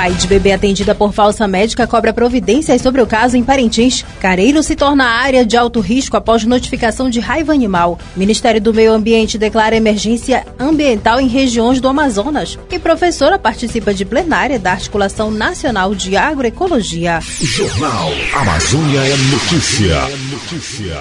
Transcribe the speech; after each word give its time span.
Pai 0.00 0.14
de 0.14 0.26
bebê 0.26 0.52
atendida 0.52 0.94
por 0.94 1.12
falsa 1.12 1.46
médica 1.46 1.86
cobra 1.86 2.10
providências 2.10 2.80
sobre 2.80 3.02
o 3.02 3.06
caso 3.06 3.36
em 3.36 3.44
Parintins. 3.44 4.02
Careiro 4.18 4.62
se 4.62 4.74
torna 4.74 5.04
área 5.04 5.44
de 5.44 5.58
alto 5.58 5.78
risco 5.78 6.16
após 6.16 6.42
notificação 6.42 7.10
de 7.10 7.20
raiva 7.20 7.52
animal. 7.52 7.98
Ministério 8.16 8.62
do 8.62 8.72
Meio 8.72 8.94
Ambiente 8.94 9.36
declara 9.36 9.76
emergência 9.76 10.46
ambiental 10.58 11.20
em 11.20 11.28
regiões 11.28 11.82
do 11.82 11.88
Amazonas. 11.88 12.58
E 12.70 12.78
professora 12.78 13.38
participa 13.38 13.92
de 13.92 14.06
plenária 14.06 14.58
da 14.58 14.72
Articulação 14.72 15.30
Nacional 15.30 15.94
de 15.94 16.16
Agroecologia. 16.16 17.20
Jornal 17.20 18.10
Amazônia 18.32 19.00
é 19.00 19.16
notícia. 19.30 20.00
notícia. 20.30 20.96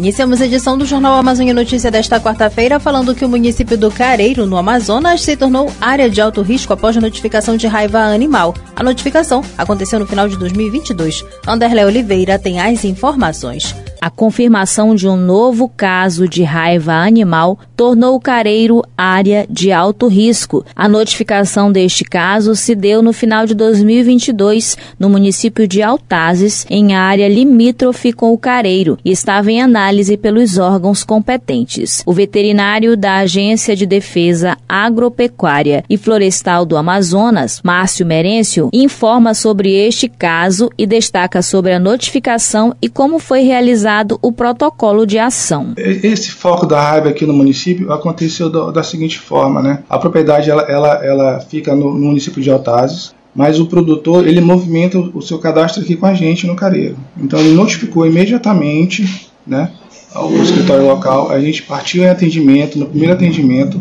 Iniciamos 0.00 0.40
a 0.40 0.46
edição 0.46 0.78
do 0.78 0.86
Jornal 0.86 1.12
Amazônia 1.18 1.52
Notícia 1.52 1.90
desta 1.90 2.18
quarta-feira 2.18 2.80
falando 2.80 3.14
que 3.14 3.22
o 3.22 3.28
município 3.28 3.76
do 3.76 3.90
Careiro, 3.90 4.46
no 4.46 4.56
Amazonas, 4.56 5.20
se 5.20 5.36
tornou 5.36 5.70
área 5.78 6.08
de 6.08 6.22
alto 6.22 6.40
risco 6.40 6.72
após 6.72 6.96
notificação 6.96 7.54
de 7.54 7.66
raiva 7.66 7.98
animal. 7.98 8.54
A 8.74 8.82
notificação 8.82 9.44
aconteceu 9.58 10.00
no 10.00 10.06
final 10.06 10.26
de 10.26 10.38
2022. 10.38 11.22
Anderlé 11.46 11.84
Oliveira 11.84 12.38
tem 12.38 12.58
as 12.58 12.82
informações. 12.82 13.74
A 14.00 14.08
confirmação 14.08 14.94
de 14.94 15.06
um 15.06 15.16
novo 15.16 15.68
caso 15.68 16.26
de 16.26 16.42
raiva 16.42 16.94
animal 16.94 17.58
tornou 17.76 18.16
o 18.16 18.20
Careiro 18.20 18.82
área 18.96 19.46
de 19.48 19.70
alto 19.70 20.06
risco. 20.06 20.64
A 20.74 20.88
notificação 20.88 21.70
deste 21.70 22.02
caso 22.02 22.56
se 22.56 22.74
deu 22.74 23.02
no 23.02 23.12
final 23.12 23.44
de 23.44 23.54
2022 23.54 24.78
no 24.98 25.10
município 25.10 25.68
de 25.68 25.82
Altazes, 25.82 26.64
em 26.70 26.94
área 26.94 27.28
limítrofe 27.28 28.10
com 28.10 28.32
o 28.32 28.38
Careiro, 28.38 28.96
e 29.04 29.10
estava 29.10 29.52
em 29.52 29.60
análise 29.60 30.16
pelos 30.16 30.56
órgãos 30.56 31.04
competentes. 31.04 32.02
O 32.06 32.14
veterinário 32.14 32.96
da 32.96 33.16
Agência 33.16 33.76
de 33.76 33.84
Defesa 33.84 34.56
Agropecuária 34.66 35.84
e 35.90 35.98
Florestal 35.98 36.64
do 36.64 36.76
Amazonas, 36.78 37.60
Márcio 37.62 38.06
Merêncio, 38.06 38.70
informa 38.72 39.34
sobre 39.34 39.74
este 39.74 40.08
caso 40.08 40.70
e 40.78 40.86
destaca 40.86 41.42
sobre 41.42 41.74
a 41.74 41.78
notificação 41.78 42.74
e 42.80 42.88
como 42.88 43.18
foi 43.18 43.42
realizada 43.42 43.89
o 44.22 44.32
protocolo 44.32 45.06
de 45.06 45.18
ação. 45.18 45.74
Esse 45.76 46.30
foco 46.30 46.66
da 46.66 46.80
raiva 46.80 47.08
aqui 47.08 47.26
no 47.26 47.32
município 47.32 47.92
aconteceu 47.92 48.48
do, 48.48 48.70
da 48.70 48.82
seguinte 48.82 49.18
forma, 49.18 49.62
né? 49.62 49.82
A 49.88 49.98
propriedade 49.98 50.50
ela, 50.50 50.62
ela, 50.62 51.04
ela 51.04 51.40
fica 51.40 51.74
no, 51.74 51.92
no 51.94 52.06
município 52.06 52.42
de 52.42 52.50
Altazes, 52.50 53.14
mas 53.34 53.60
o 53.60 53.66
produtor 53.66 54.26
ele 54.26 54.40
movimenta 54.40 54.98
o 54.98 55.22
seu 55.22 55.38
cadastro 55.38 55.82
aqui 55.82 55.96
com 55.96 56.06
a 56.06 56.14
gente 56.14 56.46
no 56.46 56.56
Careiro. 56.56 56.96
Então 57.16 57.38
ele 57.38 57.54
notificou 57.54 58.06
imediatamente, 58.06 59.30
né, 59.46 59.70
ao 60.14 60.32
escritório 60.34 60.86
local. 60.86 61.30
A 61.30 61.40
gente 61.40 61.62
partiu 61.62 62.02
em 62.02 62.08
atendimento. 62.08 62.78
No 62.78 62.86
primeiro 62.86 63.14
atendimento 63.14 63.80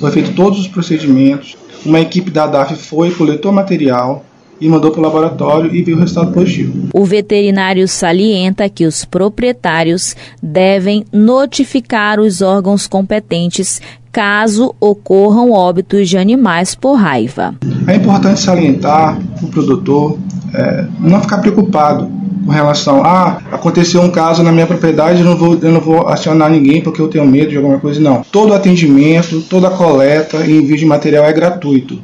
foi 0.00 0.10
feito 0.10 0.34
todos 0.34 0.58
os 0.58 0.68
procedimentos. 0.68 1.56
Uma 1.84 2.00
equipe 2.00 2.30
da 2.30 2.46
DAF 2.46 2.76
foi 2.76 3.10
coletou 3.10 3.50
material, 3.50 4.24
e 4.62 4.68
mandou 4.68 4.92
para 4.92 5.00
o 5.00 5.02
laboratório 5.02 5.74
e 5.74 5.82
viu 5.82 5.96
o 5.96 6.00
resultado 6.00 6.32
positivo. 6.32 6.88
O 6.94 7.04
veterinário 7.04 7.86
salienta 7.88 8.68
que 8.68 8.86
os 8.86 9.04
proprietários 9.04 10.14
devem 10.40 11.04
notificar 11.12 12.20
os 12.20 12.40
órgãos 12.40 12.86
competentes 12.86 13.80
caso 14.12 14.74
ocorram 14.78 15.50
óbitos 15.50 16.08
de 16.08 16.16
animais 16.16 16.74
por 16.74 16.94
raiva. 16.94 17.54
É 17.88 17.96
importante 17.96 18.40
salientar 18.40 19.18
o 19.42 19.48
produtor 19.48 20.18
é, 20.54 20.84
não 21.00 21.20
ficar 21.20 21.38
preocupado 21.38 22.10
com 22.44 22.50
relação 22.50 23.04
a 23.04 23.12
ah, 23.12 23.42
aconteceu 23.52 24.02
um 24.02 24.10
caso 24.10 24.42
na 24.42 24.52
minha 24.52 24.66
propriedade, 24.66 25.20
eu 25.20 25.24
não, 25.24 25.36
vou, 25.36 25.58
eu 25.60 25.72
não 25.72 25.80
vou 25.80 26.08
acionar 26.08 26.50
ninguém 26.50 26.82
porque 26.82 27.00
eu 27.00 27.08
tenho 27.08 27.26
medo 27.26 27.50
de 27.50 27.56
alguma 27.56 27.78
coisa. 27.78 28.00
Não. 28.00 28.22
Todo 28.30 28.52
atendimento, 28.52 29.40
toda 29.42 29.70
coleta 29.70 30.44
e 30.44 30.58
envio 30.58 30.76
de 30.76 30.84
material 30.84 31.24
é 31.24 31.32
gratuito. 31.32 32.02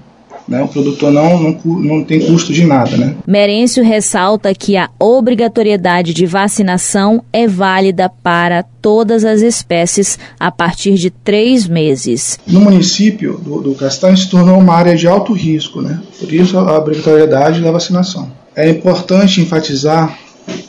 Né? 0.49 0.63
O 0.63 0.69
produtor 0.69 1.13
não, 1.13 1.39
não, 1.39 1.61
não 1.65 2.05
tem 2.05 2.21
custo 2.21 2.53
de 2.53 2.65
nada. 2.65 2.97
Né? 2.97 3.15
Merêncio 3.27 3.85
ressalta 3.85 4.55
que 4.55 4.77
a 4.77 4.89
obrigatoriedade 4.99 6.15
de 6.15 6.25
vacinação 6.25 7.23
é 7.33 7.47
válida 7.47 8.09
para 8.09 8.63
todas 8.63 9.25
as 9.25 9.43
espécies 9.43 10.19
a 10.41 10.51
partir 10.51 10.95
de 10.95 11.11
três 11.11 11.69
meses. 11.69 12.39
No 12.47 12.61
município 12.61 13.39
do, 13.39 13.61
do 13.61 13.75
Castanho 13.75 14.17
se 14.17 14.31
tornou 14.31 14.59
uma 14.59 14.75
área 14.75 14.97
de 14.97 15.07
alto 15.07 15.35
risco, 15.35 15.83
né? 15.83 16.01
por 16.19 16.33
isso 16.33 16.59
a 16.59 16.79
obrigatoriedade 16.79 17.61
da 17.61 17.71
vacinação. 17.71 18.31
É 18.57 18.71
importante 18.71 19.41
enfatizar 19.41 20.19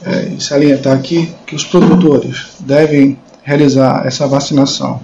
é, 0.05 0.33
e 0.37 0.43
salientar 0.43 0.93
aqui 0.93 1.29
que 1.47 1.55
os 1.55 1.63
produtores 1.63 2.47
devem 2.59 3.17
realizar 3.43 4.05
essa 4.05 4.27
vacinação 4.27 4.99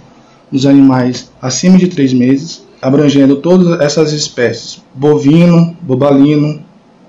nos 0.52 0.66
animais 0.66 1.30
acima 1.42 1.78
de 1.78 1.88
três 1.88 2.13
meses 2.13 2.64
abrangendo 2.85 3.38
todas 3.38 3.81
essas 3.81 4.13
espécies: 4.13 4.81
bovino, 4.94 5.75
bobalino, 5.81 6.62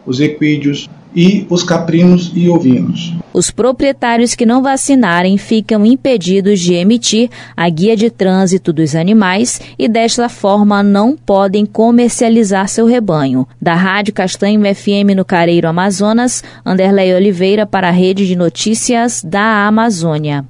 os 0.07 0.21
equídeos 0.21 0.89
e 1.15 1.47
os 1.49 1.63
caprinos 1.63 2.31
e 2.35 2.49
ovinos. 2.49 3.15
Os 3.33 3.51
proprietários 3.51 4.35
que 4.35 4.47
não 4.47 4.63
vacinarem 4.63 5.37
ficam 5.37 5.85
impedidos 5.85 6.61
de 6.61 6.75
emitir 6.75 7.31
a 7.55 7.69
guia 7.69 7.97
de 7.97 8.11
trânsito 8.11 8.73
dos 8.73 8.95
animais 8.95 9.61
e 9.79 9.89
desta 9.89 10.29
forma 10.29 10.83
não 10.83 11.17
podem 11.17 11.67
comercializar 11.67 12.69
seu 12.69 12.87
rebanho. 12.87 13.47
Da 13.61 13.75
Rádio 13.75 14.15
Castanho 14.15 14.63
FM 14.75 15.15
no 15.15 15.25
Careiro 15.25 15.69
Amazonas, 15.69 16.43
Anderlei 16.65 17.15
Oliveira 17.15 17.67
para 17.67 17.89
a 17.89 17.93
Rede 17.93 18.27
de 18.27 18.37
Notícias 18.37 19.23
da 19.23 19.67
Amazônia. 19.67 20.45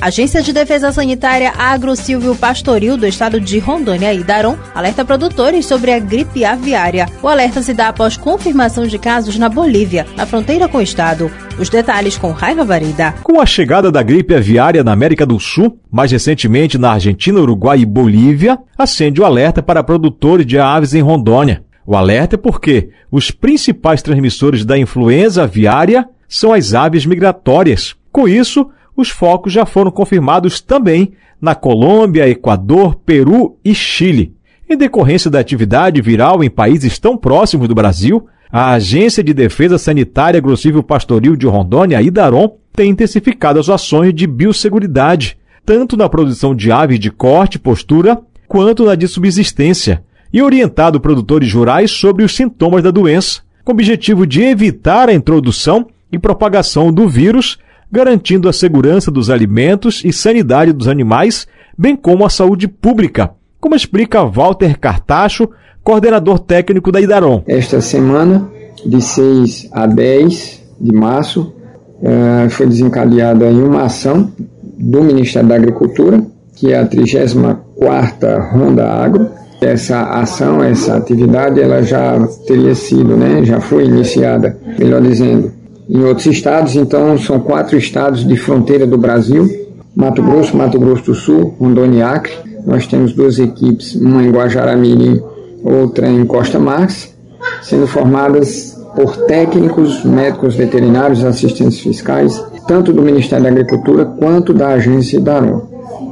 Agência 0.00 0.42
de 0.42 0.52
Defesa 0.52 0.92
Sanitária 0.92 1.52
Agro 1.56 1.96
Silvio 1.96 2.36
Pastoril 2.36 2.98
do 2.98 3.06
estado 3.06 3.40
de 3.40 3.58
Rondônia 3.58 4.12
e 4.12 4.22
Daron 4.22 4.56
alerta 4.74 5.04
produtores 5.04 5.64
sobre 5.64 5.90
a 5.90 5.98
gripe 5.98 6.44
aviária. 6.44 7.08
O 7.22 7.28
alerta 7.28 7.62
se 7.62 7.72
dá 7.72 7.88
após 7.88 8.16
confirmação 8.16 8.86
de 8.86 8.98
casos 8.98 9.38
na 9.38 9.48
Bolívia, 9.48 10.06
na 10.14 10.26
fronteira 10.26 10.68
com 10.68 10.78
o 10.78 10.82
estado. 10.82 11.30
Os 11.58 11.70
detalhes 11.70 12.18
com 12.18 12.30
Raiva 12.30 12.62
Varida. 12.62 13.14
Com 13.22 13.40
a 13.40 13.46
chegada 13.46 13.90
da 13.90 14.02
gripe 14.02 14.34
aviária 14.34 14.84
na 14.84 14.92
América 14.92 15.24
do 15.24 15.40
Sul, 15.40 15.80
mais 15.90 16.12
recentemente 16.12 16.76
na 16.76 16.92
Argentina, 16.92 17.40
Uruguai 17.40 17.78
e 17.80 17.86
Bolívia, 17.86 18.58
acende 18.76 19.20
o 19.22 19.24
alerta 19.24 19.62
para 19.62 19.82
produtores 19.82 20.44
de 20.44 20.58
aves 20.58 20.92
em 20.92 21.00
Rondônia. 21.00 21.64
O 21.86 21.96
alerta 21.96 22.34
é 22.34 22.38
porque 22.38 22.90
os 23.10 23.30
principais 23.30 24.02
transmissores 24.02 24.62
da 24.62 24.76
influenza 24.76 25.44
aviária 25.44 26.06
são 26.28 26.52
as 26.52 26.74
aves 26.74 27.06
migratórias. 27.06 27.94
Com 28.12 28.28
isso, 28.28 28.68
os 28.96 29.10
focos 29.10 29.52
já 29.52 29.66
foram 29.66 29.90
confirmados 29.90 30.60
também 30.60 31.12
na 31.40 31.54
Colômbia, 31.54 32.28
Equador, 32.28 32.94
Peru 32.94 33.58
e 33.64 33.74
Chile. 33.74 34.34
Em 34.68 34.76
decorrência 34.76 35.30
da 35.30 35.38
atividade 35.38 36.00
viral 36.00 36.42
em 36.42 36.50
países 36.50 36.98
tão 36.98 37.16
próximos 37.16 37.68
do 37.68 37.74
Brasil, 37.74 38.26
a 38.50 38.72
Agência 38.72 39.22
de 39.22 39.34
Defesa 39.34 39.78
Sanitária 39.78 40.40
Grossível 40.40 40.82
Pastoril 40.82 41.36
de 41.36 41.46
Rondônia, 41.46 42.00
Idaron, 42.00 42.56
tem 42.72 42.90
intensificado 42.90 43.60
as 43.60 43.68
ações 43.68 44.14
de 44.14 44.26
biosseguridade, 44.26 45.38
tanto 45.64 45.96
na 45.96 46.08
produção 46.08 46.54
de 46.54 46.72
aves 46.72 46.98
de 46.98 47.10
corte 47.10 47.56
e 47.56 47.58
postura, 47.58 48.20
quanto 48.48 48.84
na 48.84 48.94
de 48.94 49.06
subsistência, 49.08 50.02
e 50.32 50.42
orientado 50.42 51.00
produtores 51.00 51.52
rurais 51.52 51.90
sobre 51.90 52.24
os 52.24 52.34
sintomas 52.34 52.82
da 52.82 52.90
doença, 52.90 53.40
com 53.64 53.72
o 53.72 53.74
objetivo 53.74 54.26
de 54.26 54.42
evitar 54.42 55.08
a 55.08 55.14
introdução 55.14 55.86
e 56.10 56.18
propagação 56.18 56.92
do 56.92 57.08
vírus 57.08 57.58
garantindo 57.90 58.48
a 58.48 58.52
segurança 58.52 59.10
dos 59.10 59.30
alimentos 59.30 60.02
e 60.04 60.12
sanidade 60.12 60.72
dos 60.72 60.88
animais, 60.88 61.46
bem 61.76 61.96
como 61.96 62.24
a 62.24 62.30
saúde 62.30 62.68
pública, 62.68 63.30
como 63.60 63.74
explica 63.74 64.24
Walter 64.24 64.78
Cartacho, 64.78 65.48
coordenador 65.82 66.38
técnico 66.38 66.90
da 66.90 67.00
Idaron. 67.00 67.42
Esta 67.46 67.80
semana, 67.80 68.48
de 68.84 69.00
6 69.00 69.68
a 69.72 69.86
10 69.86 70.62
de 70.80 70.92
março, 70.92 71.54
eh, 72.02 72.48
foi 72.50 72.66
desencadeada 72.66 73.46
em 73.46 73.62
uma 73.62 73.82
ação 73.82 74.30
do 74.78 75.02
Ministério 75.02 75.48
da 75.48 75.54
Agricultura, 75.54 76.22
que 76.54 76.72
é 76.72 76.78
a 76.78 76.86
34ª 76.86 78.50
Ronda 78.52 78.88
Agro. 78.88 79.30
Essa 79.60 80.02
ação, 80.20 80.62
essa 80.62 80.96
atividade, 80.96 81.60
ela 81.60 81.82
já 81.82 82.18
teria 82.46 82.74
sido, 82.74 83.16
né, 83.16 83.42
já 83.42 83.58
foi 83.58 83.86
iniciada, 83.86 84.58
melhor 84.78 85.00
dizendo, 85.00 85.50
em 85.88 86.02
outros 86.02 86.26
estados. 86.26 86.76
Então, 86.76 87.18
são 87.18 87.40
quatro 87.40 87.76
estados 87.76 88.26
de 88.26 88.36
fronteira 88.36 88.86
do 88.86 88.98
Brasil: 88.98 89.48
Mato 89.94 90.22
Grosso, 90.22 90.56
Mato 90.56 90.78
Grosso 90.78 91.04
do 91.04 91.14
Sul, 91.14 91.54
Rondônia 91.58 91.98
e 91.98 92.02
Acre. 92.02 92.32
Nós 92.66 92.86
temos 92.86 93.12
duas 93.12 93.38
equipes, 93.38 93.94
uma 93.94 94.24
em 94.24 94.30
Guajará-Mirim, 94.30 95.22
outra 95.62 96.08
em 96.08 96.24
Costa 96.26 96.58
Marques, 96.58 97.14
sendo 97.62 97.86
formadas 97.86 98.76
por 98.96 99.16
técnicos, 99.26 100.02
médicos 100.04 100.56
veterinários, 100.56 101.22
assistentes 101.22 101.78
fiscais, 101.78 102.42
tanto 102.66 102.92
do 102.92 103.02
Ministério 103.02 103.44
da 103.44 103.50
Agricultura 103.50 104.04
quanto 104.04 104.52
da 104.52 104.68
agência 104.68 105.20
Daron. 105.20 105.62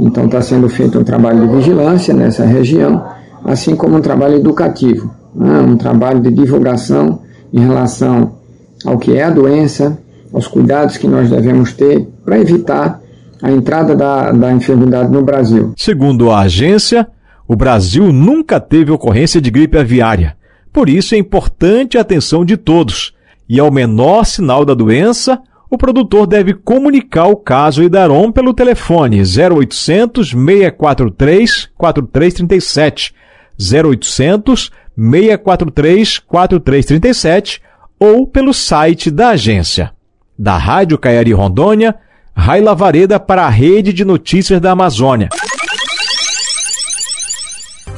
Então 0.00 0.26
está 0.26 0.42
sendo 0.42 0.68
feito 0.68 0.98
um 0.98 1.04
trabalho 1.04 1.46
de 1.46 1.56
vigilância 1.56 2.12
nessa 2.12 2.44
região, 2.44 3.04
assim 3.44 3.74
como 3.74 3.96
um 3.96 4.00
trabalho 4.00 4.36
educativo, 4.36 5.10
né? 5.34 5.60
um 5.60 5.76
trabalho 5.76 6.20
de 6.20 6.30
divulgação 6.30 7.20
em 7.52 7.60
relação 7.60 8.32
ao 8.84 8.98
que 8.98 9.16
é 9.16 9.24
a 9.24 9.30
doença, 9.30 9.98
aos 10.32 10.46
cuidados 10.46 10.96
que 10.96 11.06
nós 11.06 11.30
devemos 11.30 11.72
ter 11.72 12.06
para 12.24 12.38
evitar 12.38 13.00
a 13.42 13.50
entrada 13.50 13.94
da, 13.94 14.32
da 14.32 14.52
enfermidade 14.52 15.10
no 15.10 15.22
Brasil. 15.22 15.72
Segundo 15.76 16.30
a 16.30 16.40
agência, 16.40 17.06
o 17.46 17.54
Brasil 17.54 18.12
nunca 18.12 18.58
teve 18.58 18.90
ocorrência 18.90 19.40
de 19.40 19.50
gripe 19.50 19.78
aviária. 19.78 20.36
Por 20.72 20.88
isso 20.88 21.14
é 21.14 21.18
importante 21.18 21.96
a 21.96 22.00
atenção 22.00 22.44
de 22.44 22.56
todos. 22.56 23.14
E 23.48 23.60
ao 23.60 23.70
menor 23.70 24.24
sinal 24.24 24.64
da 24.64 24.74
doença, 24.74 25.40
o 25.70 25.76
produtor 25.76 26.26
deve 26.26 26.54
comunicar 26.54 27.26
o 27.26 27.36
caso 27.36 27.82
Idaron 27.82 28.32
pelo 28.32 28.54
telefone 28.54 29.20
0800 29.20 30.30
643 30.30 31.70
4337, 31.76 33.14
0800 33.60 34.70
643 34.96 36.18
4337 36.18 37.62
ou 38.04 38.26
pelo 38.26 38.52
site 38.52 39.10
da 39.10 39.30
agência. 39.30 39.90
Da 40.38 40.58
Rádio 40.58 40.98
Caiari 40.98 41.32
Rondônia, 41.32 41.94
Raila 42.36 42.74
Vareda 42.74 43.18
para 43.18 43.46
a 43.46 43.48
Rede 43.48 43.94
de 43.94 44.04
Notícias 44.04 44.60
da 44.60 44.72
Amazônia. 44.72 45.30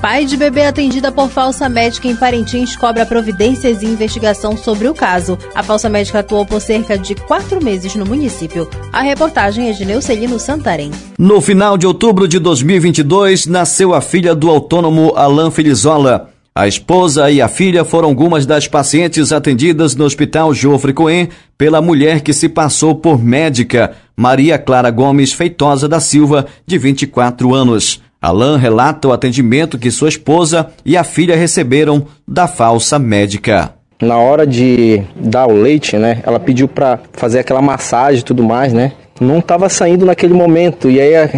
Pai 0.00 0.24
de 0.24 0.36
bebê 0.36 0.64
atendida 0.66 1.10
por 1.10 1.28
falsa 1.28 1.68
médica 1.68 2.06
em 2.06 2.14
Parintins 2.14 2.76
cobra 2.76 3.04
providências 3.04 3.82
e 3.82 3.86
investigação 3.86 4.56
sobre 4.56 4.86
o 4.86 4.94
caso. 4.94 5.36
A 5.52 5.62
falsa 5.64 5.88
médica 5.88 6.20
atuou 6.20 6.46
por 6.46 6.60
cerca 6.60 6.96
de 6.96 7.16
quatro 7.16 7.64
meses 7.64 7.96
no 7.96 8.06
município. 8.06 8.68
A 8.92 9.00
reportagem 9.00 9.70
é 9.70 9.72
de 9.72 9.84
Neucelino 9.84 10.38
Santarém. 10.38 10.92
No 11.18 11.40
final 11.40 11.76
de 11.76 11.86
outubro 11.86 12.28
de 12.28 12.38
2022, 12.38 13.46
nasceu 13.46 13.92
a 13.92 14.00
filha 14.00 14.36
do 14.36 14.48
autônomo 14.48 15.14
Alain 15.16 15.50
Felizola. 15.50 16.35
A 16.56 16.66
esposa 16.66 17.30
e 17.30 17.42
a 17.42 17.48
filha 17.48 17.84
foram 17.84 18.08
algumas 18.08 18.46
das 18.46 18.66
pacientes 18.66 19.30
atendidas 19.30 19.94
no 19.94 20.06
Hospital 20.06 20.54
Joffre 20.54 20.94
Cohen 20.94 21.28
pela 21.58 21.82
mulher 21.82 22.22
que 22.22 22.32
se 22.32 22.48
passou 22.48 22.94
por 22.94 23.22
médica, 23.22 23.92
Maria 24.16 24.56
Clara 24.56 24.90
Gomes 24.90 25.34
Feitosa 25.34 25.86
da 25.86 26.00
Silva, 26.00 26.46
de 26.66 26.78
24 26.78 27.54
anos. 27.54 28.00
Alain 28.22 28.56
relata 28.56 29.06
o 29.06 29.12
atendimento 29.12 29.76
que 29.76 29.90
sua 29.90 30.08
esposa 30.08 30.68
e 30.82 30.96
a 30.96 31.04
filha 31.04 31.36
receberam 31.36 32.06
da 32.26 32.48
falsa 32.48 32.98
médica. 32.98 33.74
Na 34.00 34.16
hora 34.16 34.46
de 34.46 35.02
dar 35.14 35.46
o 35.46 35.52
leite, 35.52 35.98
né, 35.98 36.22
ela 36.24 36.40
pediu 36.40 36.68
para 36.68 37.00
fazer 37.12 37.40
aquela 37.40 37.60
massagem 37.60 38.20
e 38.20 38.24
tudo 38.24 38.42
mais, 38.42 38.72
né? 38.72 38.92
Não 39.20 39.40
estava 39.40 39.68
saindo 39.68 40.06
naquele 40.06 40.32
momento 40.32 40.90
e 40.90 41.02
aí 41.02 41.16
a, 41.16 41.28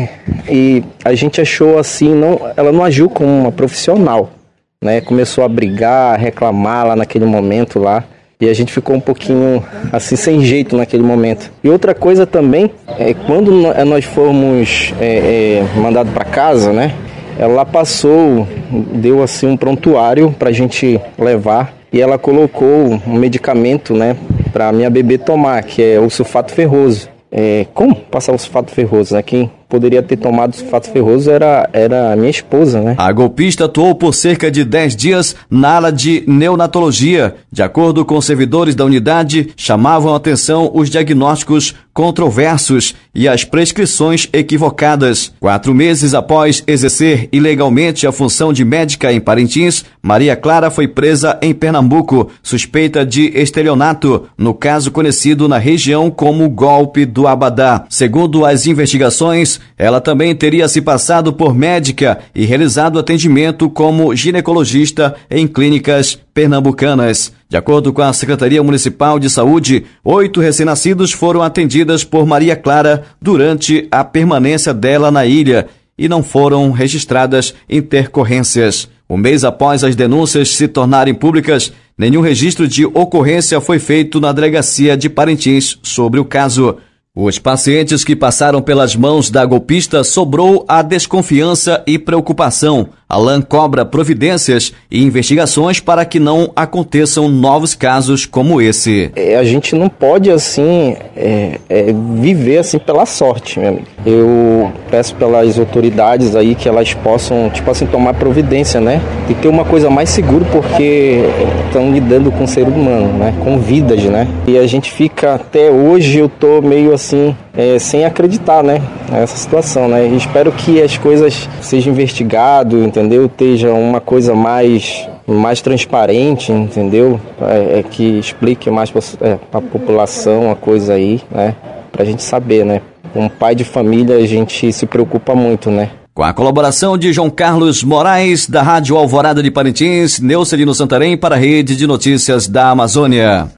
e 0.48 0.84
a 1.04 1.12
gente 1.14 1.40
achou 1.40 1.76
assim, 1.76 2.14
não, 2.14 2.40
ela 2.56 2.70
não 2.70 2.84
agiu 2.84 3.10
como 3.10 3.28
uma 3.28 3.50
profissional 3.50 4.37
né? 4.82 5.00
Começou 5.00 5.44
a 5.44 5.48
brigar, 5.48 6.14
a 6.14 6.16
reclamar 6.16 6.86
lá 6.86 6.96
naquele 6.96 7.24
momento 7.24 7.78
lá. 7.78 8.04
E 8.40 8.48
a 8.48 8.54
gente 8.54 8.72
ficou 8.72 8.94
um 8.94 9.00
pouquinho 9.00 9.64
assim 9.92 10.14
sem 10.14 10.40
jeito 10.42 10.76
naquele 10.76 11.02
momento. 11.02 11.50
E 11.62 11.68
outra 11.68 11.92
coisa 11.92 12.24
também 12.24 12.70
é 12.96 13.12
quando 13.12 13.50
nós 13.84 14.04
fomos 14.04 14.94
é, 15.00 15.64
é, 15.76 15.80
mandados 15.80 16.12
para 16.12 16.24
casa, 16.24 16.72
né? 16.72 16.94
Ela 17.36 17.64
passou, 17.64 18.46
deu 18.94 19.22
assim 19.22 19.48
um 19.48 19.56
prontuário 19.56 20.32
para 20.38 20.50
a 20.50 20.52
gente 20.52 21.00
levar 21.18 21.74
e 21.92 22.00
ela 22.00 22.18
colocou 22.18 23.00
um 23.06 23.14
medicamento, 23.14 23.94
né, 23.94 24.16
para 24.52 24.72
minha 24.72 24.90
bebê 24.90 25.18
tomar, 25.18 25.62
que 25.62 25.82
é 25.82 25.98
o 25.98 26.10
sulfato 26.10 26.52
ferroso. 26.52 27.08
É, 27.30 27.66
como 27.74 27.94
passar 27.94 28.32
o 28.32 28.38
sulfato 28.38 28.72
ferroso, 28.72 29.14
né? 29.14 29.22
Quem 29.22 29.50
poderia 29.68 30.02
ter 30.02 30.16
tomado 30.16 30.56
sulfato 30.56 30.90
ferroso 30.90 31.30
era, 31.30 31.68
era 31.72 32.12
a 32.12 32.16
minha 32.16 32.30
esposa, 32.30 32.80
né? 32.80 32.94
A 32.96 33.12
golpista 33.12 33.66
atuou 33.66 33.94
por 33.94 34.14
cerca 34.14 34.50
de 34.50 34.64
10 34.64 34.96
dias 34.96 35.36
na 35.50 35.76
ala 35.76 35.92
de 35.92 36.24
neonatologia. 36.26 37.36
De 37.52 37.62
acordo 37.62 38.04
com 38.04 38.20
servidores 38.20 38.74
da 38.74 38.84
unidade, 38.84 39.50
chamavam 39.56 40.14
atenção 40.14 40.70
os 40.72 40.88
diagnósticos 40.88 41.74
controversos 41.98 42.94
e 43.12 43.26
as 43.26 43.42
prescrições 43.42 44.28
equivocadas. 44.32 45.32
Quatro 45.40 45.74
meses 45.74 46.14
após 46.14 46.62
exercer 46.64 47.28
ilegalmente 47.32 48.06
a 48.06 48.12
função 48.12 48.52
de 48.52 48.64
médica 48.64 49.12
em 49.12 49.20
Parintins, 49.20 49.84
Maria 50.00 50.36
Clara 50.36 50.70
foi 50.70 50.86
presa 50.86 51.36
em 51.42 51.52
Pernambuco, 51.52 52.30
suspeita 52.40 53.04
de 53.04 53.32
estelionato, 53.36 54.28
no 54.38 54.54
caso 54.54 54.92
conhecido 54.92 55.48
na 55.48 55.58
região 55.58 56.08
como 56.08 56.48
golpe 56.48 57.04
do 57.04 57.26
Abadá. 57.26 57.84
Segundo 57.88 58.44
as 58.44 58.68
investigações, 58.68 59.57
ela 59.76 60.00
também 60.00 60.34
teria 60.34 60.68
se 60.68 60.80
passado 60.80 61.32
por 61.32 61.54
médica 61.54 62.18
e 62.34 62.44
realizado 62.44 62.98
atendimento 62.98 63.68
como 63.68 64.14
ginecologista 64.14 65.14
em 65.30 65.46
clínicas 65.46 66.18
pernambucanas. 66.34 67.32
De 67.48 67.56
acordo 67.56 67.92
com 67.92 68.02
a 68.02 68.12
Secretaria 68.12 68.62
Municipal 68.62 69.18
de 69.18 69.30
Saúde, 69.30 69.86
oito 70.04 70.40
recém-nascidos 70.40 71.12
foram 71.12 71.42
atendidas 71.42 72.04
por 72.04 72.26
Maria 72.26 72.54
Clara 72.56 73.04
durante 73.20 73.88
a 73.90 74.04
permanência 74.04 74.74
dela 74.74 75.10
na 75.10 75.24
ilha 75.24 75.66
e 75.98 76.08
não 76.08 76.22
foram 76.22 76.70
registradas 76.70 77.54
intercorrências. 77.68 78.88
Um 79.10 79.16
mês 79.16 79.42
após 79.42 79.82
as 79.82 79.96
denúncias 79.96 80.50
se 80.50 80.68
tornarem 80.68 81.14
públicas, 81.14 81.72
nenhum 81.96 82.20
registro 82.20 82.68
de 82.68 82.84
ocorrência 82.84 83.58
foi 83.60 83.78
feito 83.78 84.20
na 84.20 84.30
delegacia 84.30 84.96
de 84.96 85.08
Parintins 85.08 85.78
sobre 85.82 86.20
o 86.20 86.24
caso. 86.24 86.76
Os 87.20 87.36
pacientes 87.36 88.04
que 88.04 88.14
passaram 88.14 88.62
pelas 88.62 88.94
mãos 88.94 89.28
da 89.28 89.44
golpista 89.44 90.04
sobrou 90.04 90.64
a 90.68 90.82
desconfiança 90.82 91.82
e 91.84 91.98
preocupação. 91.98 92.90
Alan 93.08 93.40
cobra 93.40 93.86
providências 93.86 94.74
e 94.90 95.02
investigações 95.02 95.80
para 95.80 96.04
que 96.04 96.20
não 96.20 96.52
aconteçam 96.54 97.26
novos 97.26 97.74
casos 97.74 98.26
como 98.26 98.60
esse. 98.60 99.10
É, 99.16 99.36
a 99.36 99.44
gente 99.44 99.74
não 99.74 99.88
pode 99.88 100.30
assim 100.30 100.94
é, 101.16 101.58
é, 101.70 101.94
viver 102.20 102.58
assim 102.58 102.78
pela 102.78 103.06
sorte, 103.06 103.58
meu 103.58 103.70
amigo. 103.70 103.86
Eu 104.04 104.70
peço 104.90 105.14
pelas 105.14 105.58
autoridades 105.58 106.36
aí 106.36 106.54
que 106.54 106.68
elas 106.68 106.92
possam 106.92 107.48
tipo 107.48 107.70
assim 107.70 107.86
tomar 107.86 108.12
providência, 108.12 108.78
né? 108.78 109.00
E 109.28 109.34
ter 109.34 109.48
uma 109.48 109.64
coisa 109.64 109.88
mais 109.88 110.10
segura 110.10 110.44
porque 110.52 111.24
estão 111.66 111.90
lidando 111.90 112.30
com 112.30 112.46
ser 112.46 112.64
humano, 112.64 113.18
né? 113.18 113.34
Com 113.42 113.58
vidas, 113.58 114.02
né? 114.04 114.28
E 114.46 114.58
a 114.58 114.66
gente 114.66 114.92
fica 114.92 115.34
até 115.34 115.70
hoje 115.70 116.18
eu 116.18 116.28
tô 116.28 116.60
meio 116.60 116.92
assim 116.92 117.34
é, 117.58 117.76
sem 117.78 118.04
acreditar, 118.04 118.62
né? 118.62 118.80
Nessa 119.10 119.36
situação, 119.36 119.88
né? 119.88 120.06
E 120.06 120.16
espero 120.16 120.52
que 120.52 120.80
as 120.80 120.96
coisas 120.96 121.48
sejam 121.60 121.92
investigadas, 121.92 122.80
entendeu? 122.98 123.26
Esteja 123.26 123.72
uma 123.72 124.00
coisa 124.00 124.34
mais 124.34 125.08
mais 125.26 125.60
transparente, 125.60 126.50
entendeu? 126.50 127.20
É, 127.40 127.80
é 127.80 127.82
que 127.82 128.18
explique 128.18 128.70
mais 128.70 128.90
para 128.90 129.02
é, 129.20 129.38
a 129.52 129.60
população 129.60 130.50
a 130.50 130.56
coisa 130.56 130.94
aí, 130.94 131.20
né? 131.30 131.54
Para 131.92 132.02
a 132.02 132.06
gente 132.06 132.22
saber, 132.22 132.64
né? 132.64 132.80
Um 133.14 133.28
pai 133.28 133.54
de 133.54 133.64
família 133.64 134.16
a 134.16 134.26
gente 134.26 134.72
se 134.72 134.86
preocupa 134.86 135.34
muito, 135.34 135.70
né? 135.70 135.90
Com 136.14 136.24
a 136.24 136.32
colaboração 136.32 136.98
de 136.98 137.12
João 137.12 137.30
Carlos 137.30 137.84
Moraes, 137.84 138.48
da 138.48 138.62
Rádio 138.62 138.96
Alvorada 138.96 139.42
de 139.42 139.50
Parintins, 139.50 140.18
Neucelino 140.18 140.74
Santarém, 140.74 141.16
para 141.16 141.36
a 141.36 141.38
Rede 141.38 141.76
de 141.76 141.86
Notícias 141.86 142.48
da 142.48 142.70
Amazônia. 142.70 143.48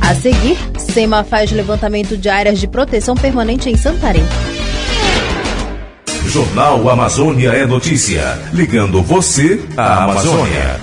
A 0.00 0.14
seguir, 0.14 0.56
SEMA 0.78 1.22
faz 1.22 1.52
levantamento 1.52 2.16
de 2.16 2.28
áreas 2.28 2.58
de 2.58 2.66
proteção 2.66 3.14
permanente 3.14 3.70
em 3.70 3.76
Santarém. 3.76 4.24
Jornal 6.26 6.88
Amazônia 6.90 7.50
é 7.50 7.64
notícia, 7.64 8.38
ligando 8.52 9.00
você 9.00 9.64
à 9.76 10.04
Amazônia. 10.04 10.80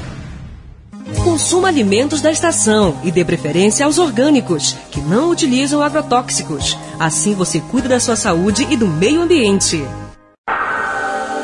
Consuma 1.21 1.67
alimentos 1.67 2.21
da 2.21 2.31
estação 2.31 2.97
e 3.03 3.11
dê 3.11 3.25
preferência 3.25 3.85
aos 3.85 3.97
orgânicos, 3.99 4.75
que 4.89 5.01
não 5.01 5.29
utilizam 5.29 5.81
agrotóxicos. 5.81 6.77
Assim 6.97 7.33
você 7.35 7.59
cuida 7.59 7.89
da 7.89 7.99
sua 7.99 8.15
saúde 8.15 8.65
e 8.69 8.77
do 8.77 8.87
meio 8.87 9.21
ambiente. 9.21 9.83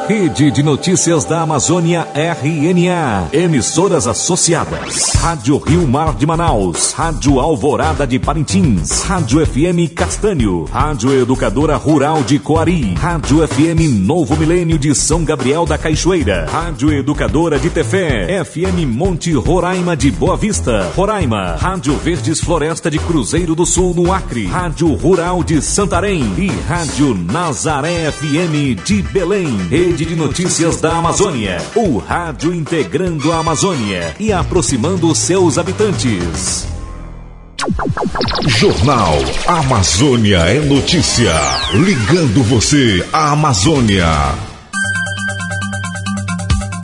Rede 0.10 0.50
de 0.50 0.64
Notícias 0.64 1.24
da 1.24 1.42
Amazônia 1.42 2.08
RNA. 2.16 3.30
Emissoras 3.32 4.08
associadas. 4.08 5.14
Rádio 5.14 5.60
Rio 5.60 5.88
Mar 5.88 6.16
de 6.16 6.26
Manaus. 6.26 6.94
Rádio 6.94 7.40
Alvorada 7.40 8.08
de 8.08 8.18
Parintins. 8.18 9.04
Rádio 9.04 9.46
FM 9.46 9.94
Castanho. 9.94 10.64
Rádio 10.64 11.14
Educadora 11.14 11.76
Rural 11.76 12.24
de 12.24 12.40
Coari. 12.40 12.96
Rádio 12.96 13.48
FM 13.48 14.00
Novo 14.04 14.36
Milênio 14.36 14.80
de 14.80 14.96
São 14.96 15.24
Gabriel 15.24 15.64
da 15.68 15.78
Caixoeira. 15.78 16.48
Rádio 16.50 16.92
Educadora 16.92 17.60
de 17.60 17.70
Tefé. 17.70 18.44
FM 18.44 18.88
Monte 18.88 19.32
Roraima 19.34 19.96
de 19.96 20.10
Boa 20.10 20.36
Vista. 20.36 20.92
Roraima. 20.96 21.56
Rádio 21.56 21.96
Verdes 21.98 22.40
Floresta 22.40 22.90
de 22.90 22.98
Cruzeiro 22.98 23.54
do 23.54 23.64
Sul 23.64 23.94
no 23.94 24.12
Acre. 24.12 24.48
Rádio 24.48 24.92
Rural 24.96 25.44
de 25.44 25.62
Santarém. 25.62 26.24
E 26.36 26.48
Rádio 26.68 27.14
Nazaré 27.14 28.12
FM 28.12 28.74
de 28.84 29.04
Belém. 29.04 29.56
Rede 29.70 29.99
Rede 30.00 30.12
de 30.12 30.16
Notícias 30.16 30.80
da 30.80 30.96
Amazônia. 30.96 31.58
O 31.76 31.98
rádio 31.98 32.54
integrando 32.54 33.34
a 33.34 33.40
Amazônia 33.40 34.16
e 34.18 34.32
aproximando 34.32 35.14
seus 35.14 35.58
habitantes. 35.58 36.66
Jornal 38.48 39.18
Amazônia 39.46 40.38
é 40.38 40.62
notícia. 40.62 41.34
Ligando 41.74 42.42
você 42.44 43.06
à 43.12 43.32
Amazônia. 43.32 44.49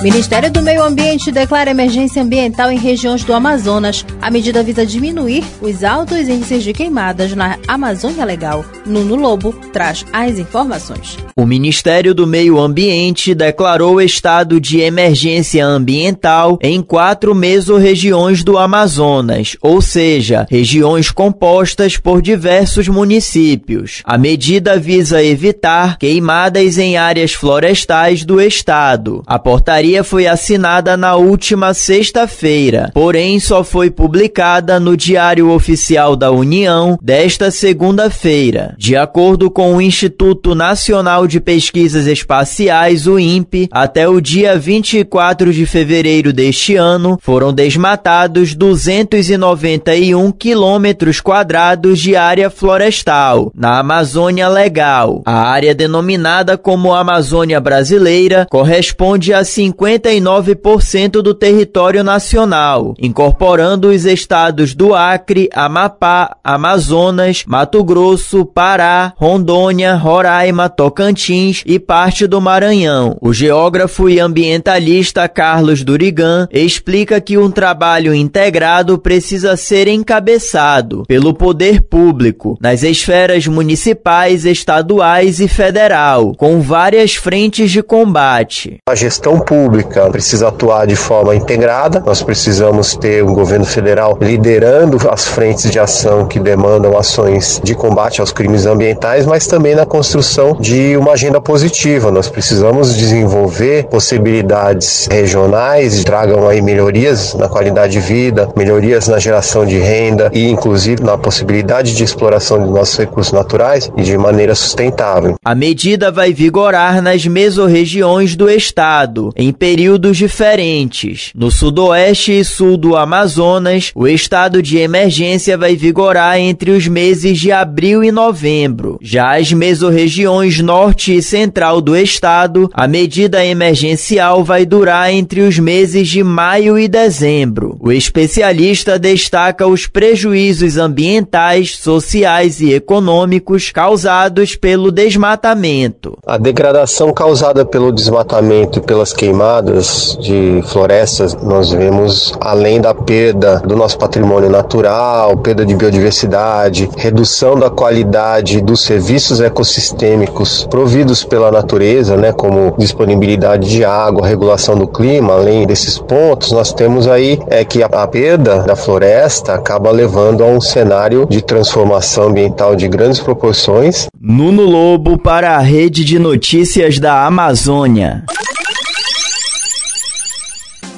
Ministério 0.06 0.52
do 0.52 0.62
Meio 0.62 0.84
Ambiente 0.84 1.32
declara 1.32 1.72
emergência 1.72 2.22
ambiental 2.22 2.72
em 2.72 2.78
regiões 2.78 3.24
do 3.24 3.34
Amazonas. 3.34 4.06
A 4.22 4.30
medida 4.30 4.62
visa 4.62 4.86
diminuir 4.86 5.44
os 5.60 5.84
altos 5.84 6.30
índices 6.30 6.64
de 6.64 6.74
queimadas 6.74 7.34
na 7.34 7.58
Amazônia 7.68 8.24
Legal. 8.24 8.64
Nuno 8.86 9.16
Lobo 9.16 9.52
traz 9.74 10.06
as 10.14 10.38
informações. 10.38 11.18
O 11.36 11.44
Ministério 11.44 12.14
do 12.14 12.28
Meio 12.28 12.60
Ambiente 12.60 13.34
declarou 13.34 14.00
estado 14.00 14.62
de 14.62 14.80
emergência 14.80 15.66
ambiental 15.66 16.60
em 16.62 16.84
quatro 16.84 17.34
mesorregiões 17.34 18.44
do 18.44 18.60
Amazonas, 18.60 19.58
ou 19.60 19.82
seja, 19.82 20.46
regiões 20.52 21.10
compostas 21.10 21.98
por 21.98 22.22
diversos 22.22 22.88
municípios. 22.88 24.04
A 24.06 24.20
medida 24.20 24.78
visa 24.78 25.24
evitar 25.24 25.98
queimadas 25.98 26.78
em 26.78 26.96
áreas 26.96 27.34
florestais 27.34 28.24
do 28.24 28.40
estado. 28.40 29.24
A 29.26 29.40
portaria 29.40 29.95
portaria 29.96 30.04
foi 30.04 30.28
assinada 30.28 30.98
na 30.98 31.16
última 31.16 31.74
sexta-feira, 31.74 32.92
porém 32.94 33.40
só 33.40 33.64
foi 33.64 33.90
publicada 33.90 34.80
no 34.80 34.98
Diário 34.98 35.50
Oficial 35.50 36.16
da 36.16 36.32
União 36.32 36.98
desta 37.02 37.52
segunda-feira. 37.52 38.76
De 38.78 38.96
acordo 38.96 39.50
com 39.50 39.76
o 39.76 39.82
Instituto 39.82 40.56
Nacional 40.56 41.28
de 41.28 41.40
Pesquisas 41.40 42.08
Espaciais, 42.08 43.08
o 43.08 43.20
INPE, 43.20 43.70
até 43.72 44.08
o 44.08 44.20
dia 44.20 44.58
24 44.58 45.54
de 45.54 45.66
fevereiro 45.66 46.34
deste 46.34 46.76
ano, 46.76 47.18
foram 47.22 47.54
desmatados 47.54 48.54
291 48.54 50.32
quilômetros 50.32 51.22
quadrados 51.22 52.00
de 52.00 52.16
área 52.16 52.50
florestal 52.50 53.52
na 53.56 53.80
Amazônia 53.80 54.48
Legal. 54.48 55.22
A 55.26 55.50
área 55.50 55.76
denominada 55.76 56.58
como 56.58 56.94
Amazônia 56.94 57.60
Brasileira 57.60 58.48
corresponde 58.50 59.34
a 59.34 59.44
50 59.44 59.85
59% 59.86 61.22
do 61.22 61.34
território 61.34 62.04
nacional, 62.04 62.96
incorporando 63.00 63.90
os 63.90 64.06
estados 64.06 64.74
do 64.74 64.96
Acre, 64.96 65.48
Amapá, 65.54 66.36
Amazonas, 66.44 67.44
Mato 67.46 67.84
Grosso, 67.84 68.46
Pará, 68.46 69.14
Rondônia, 69.16 69.96
Roraima, 69.96 70.70
Tocantins 70.70 71.62
e 71.66 71.80
parte 71.80 72.26
do 72.26 72.42
Maranhão. 72.42 73.18
O 73.22 73.32
geógrafo 73.32 74.10
e 74.10 74.20
ambientalista 74.20 75.28
Carlos 75.30 75.84
Durigan 75.84 76.48
explica 76.52 77.22
que 77.22 77.38
um 77.38 77.52
trabalho 77.52 78.14
integrado 78.14 78.98
precisa 78.98 79.56
ser 79.56 79.88
encabeçado 79.88 81.04
pelo 81.08 81.34
poder 81.34 81.82
público 81.82 82.58
nas 82.60 82.82
esferas 82.82 83.46
municipais, 83.46 84.46
estaduais 84.46 85.40
e 85.40 85.48
federal, 85.48 86.34
com 86.36 86.60
várias 86.60 87.16
frentes 87.16 87.70
de 87.70 87.84
combate. 87.84 88.78
A 88.90 88.96
gestão 88.96 89.40
pública 89.40 89.65
Pública 89.66 90.12
precisa 90.12 90.50
atuar 90.50 90.86
de 90.86 90.96
forma 90.96 91.36
integrada. 91.36 92.04
Nós 92.06 92.22
precisamos 92.22 92.96
ter 92.96 93.24
um 93.24 93.34
governo 93.34 93.66
federal 93.66 94.16
liderando 94.22 95.00
as 95.10 95.26
frentes 95.26 95.72
de 95.72 95.80
ação 95.80 96.28
que 96.28 96.40
demandam 96.40 96.96
ações 96.96 97.60
de 97.64 97.74
combate 97.74 98.22
aos 98.22 98.32
crimes 98.32 98.68
ambientais, 98.68 99.26
mas 99.26 99.48
também 99.48 99.74
na 99.74 99.84
construção 99.84 100.56
de 100.60 100.96
uma 100.98 101.14
agenda 101.14 101.42
positiva. 101.42 102.12
Nós 102.12 102.30
precisamos 102.30 102.96
desenvolver 102.96 103.86
possibilidades 103.86 105.08
regionais 105.12 105.98
que 105.98 106.06
tragam 106.06 106.48
aí 106.48 106.62
melhorias 106.62 107.34
na 107.34 107.50
qualidade 107.50 107.94
de 107.94 108.00
vida, 108.00 108.48
melhorias 108.56 109.08
na 109.08 109.18
geração 109.18 109.66
de 109.66 109.80
renda 109.80 110.30
e 110.32 110.48
inclusive 110.48 111.02
na 111.02 111.18
possibilidade 111.18 111.96
de 111.96 112.04
exploração 112.04 112.64
de 112.64 112.70
nossos 112.70 113.00
recursos 113.00 113.34
naturais 113.34 113.92
e 113.98 114.04
de 114.04 114.16
maneira 114.16 114.54
sustentável. 114.54 115.36
A 115.44 115.56
medida 115.56 116.12
vai 116.12 116.32
vigorar 116.32 117.02
nas 117.02 117.26
mesorregiões 117.26 118.36
do 118.36 118.48
estado, 118.48 119.32
em 119.36 119.55
períodos 119.56 120.18
diferentes. 120.18 121.32
No 121.34 121.50
sudoeste 121.50 122.32
e 122.32 122.44
sul 122.44 122.78
do 122.78 122.96
Amazonas, 122.96 123.92
o 123.96 124.08
estado 124.08 124.62
de 124.62 124.78
emergência 124.78 125.58
vai 125.58 125.76
vigorar 125.76 126.40
entre 126.40 126.72
os 126.72 126.88
meses 126.88 127.40
de 127.40 127.52
abril 127.52 128.04
e 128.04 128.12
novembro. 128.12 128.98
Já 129.02 129.38
as 129.38 129.52
mesorregiões 129.54 130.60
norte 130.60 131.16
e 131.16 131.22
central 131.22 131.80
do 131.80 131.96
estado, 131.96 132.70
a 132.74 132.88
medida 132.88 133.46
emergencial 133.46 134.44
vai 134.44 134.66
durar 134.66 135.12
entre 135.12 135.42
os 135.42 135.58
meses 135.58 136.08
de 136.08 136.24
maio 136.24 136.78
e 136.78 136.88
dezembro. 136.88 137.78
O 137.80 137.92
especialista 137.92 139.00
destaca 139.00 139.68
os 139.68 139.88
prejuízos 139.88 140.78
ambientais, 140.78 141.78
sociais 141.78 142.60
e 142.60 142.74
econômicos 142.74 143.72
causados 143.72 144.56
pelo 144.56 144.92
desmatamento. 144.92 146.18
A 146.26 146.38
degradação 146.38 147.14
causada 147.14 147.66
pelo 147.66 147.92
desmatamento 147.92 148.80
e 148.80 148.82
pelas 148.82 149.14
queimadas 149.14 149.45
queimadas 149.46 150.18
de 150.20 150.62
florestas, 150.64 151.36
nós 151.36 151.72
vemos, 151.72 152.34
além 152.42 152.82
da 152.82 152.96
perda 152.96 153.60
do 153.60 153.76
nosso 153.76 153.98
patrimônio 153.98 154.50
natural, 154.50 155.38
perda 155.38 155.64
de 155.64 155.76
biodiversidade, 155.76 156.90
redução 156.98 157.58
da 157.58 157.70
qualidade 157.70 158.60
dos 158.60 158.84
serviços 158.84 159.40
ecossistêmicos 159.40 160.66
providos 160.70 161.24
pela 161.24 161.52
natureza, 161.52 162.18
né, 162.18 162.32
como 162.32 162.74
disponibilidade 162.78 163.70
de 163.70 163.86
água, 163.86 164.26
regulação 164.26 164.76
do 164.76 164.88
clima, 164.88 165.34
além 165.34 165.68
desses 165.68 166.00
pontos, 166.00 166.52
nós 166.52 166.74
temos 166.74 167.08
aí 167.08 167.40
é 167.48 167.64
que 167.64 167.84
a, 167.84 167.86
a 167.86 168.08
perda 168.08 168.64
da 168.64 168.76
floresta 168.76 169.54
acaba 169.54 169.92
levando 169.92 170.44
a 170.44 170.48
um 170.48 170.60
cenário 170.60 171.28
de 171.30 171.42
transformação 171.42 172.30
ambiental 172.30 172.76
de 172.76 172.88
grandes 172.88 173.20
proporções. 173.20 174.08
Nuno 174.20 174.64
Lobo 174.64 175.20
para 175.20 175.56
a 175.56 175.60
Rede 175.60 176.04
de 176.04 176.18
Notícias 176.18 176.98
da 176.98 177.26
Amazônia. 177.26 178.24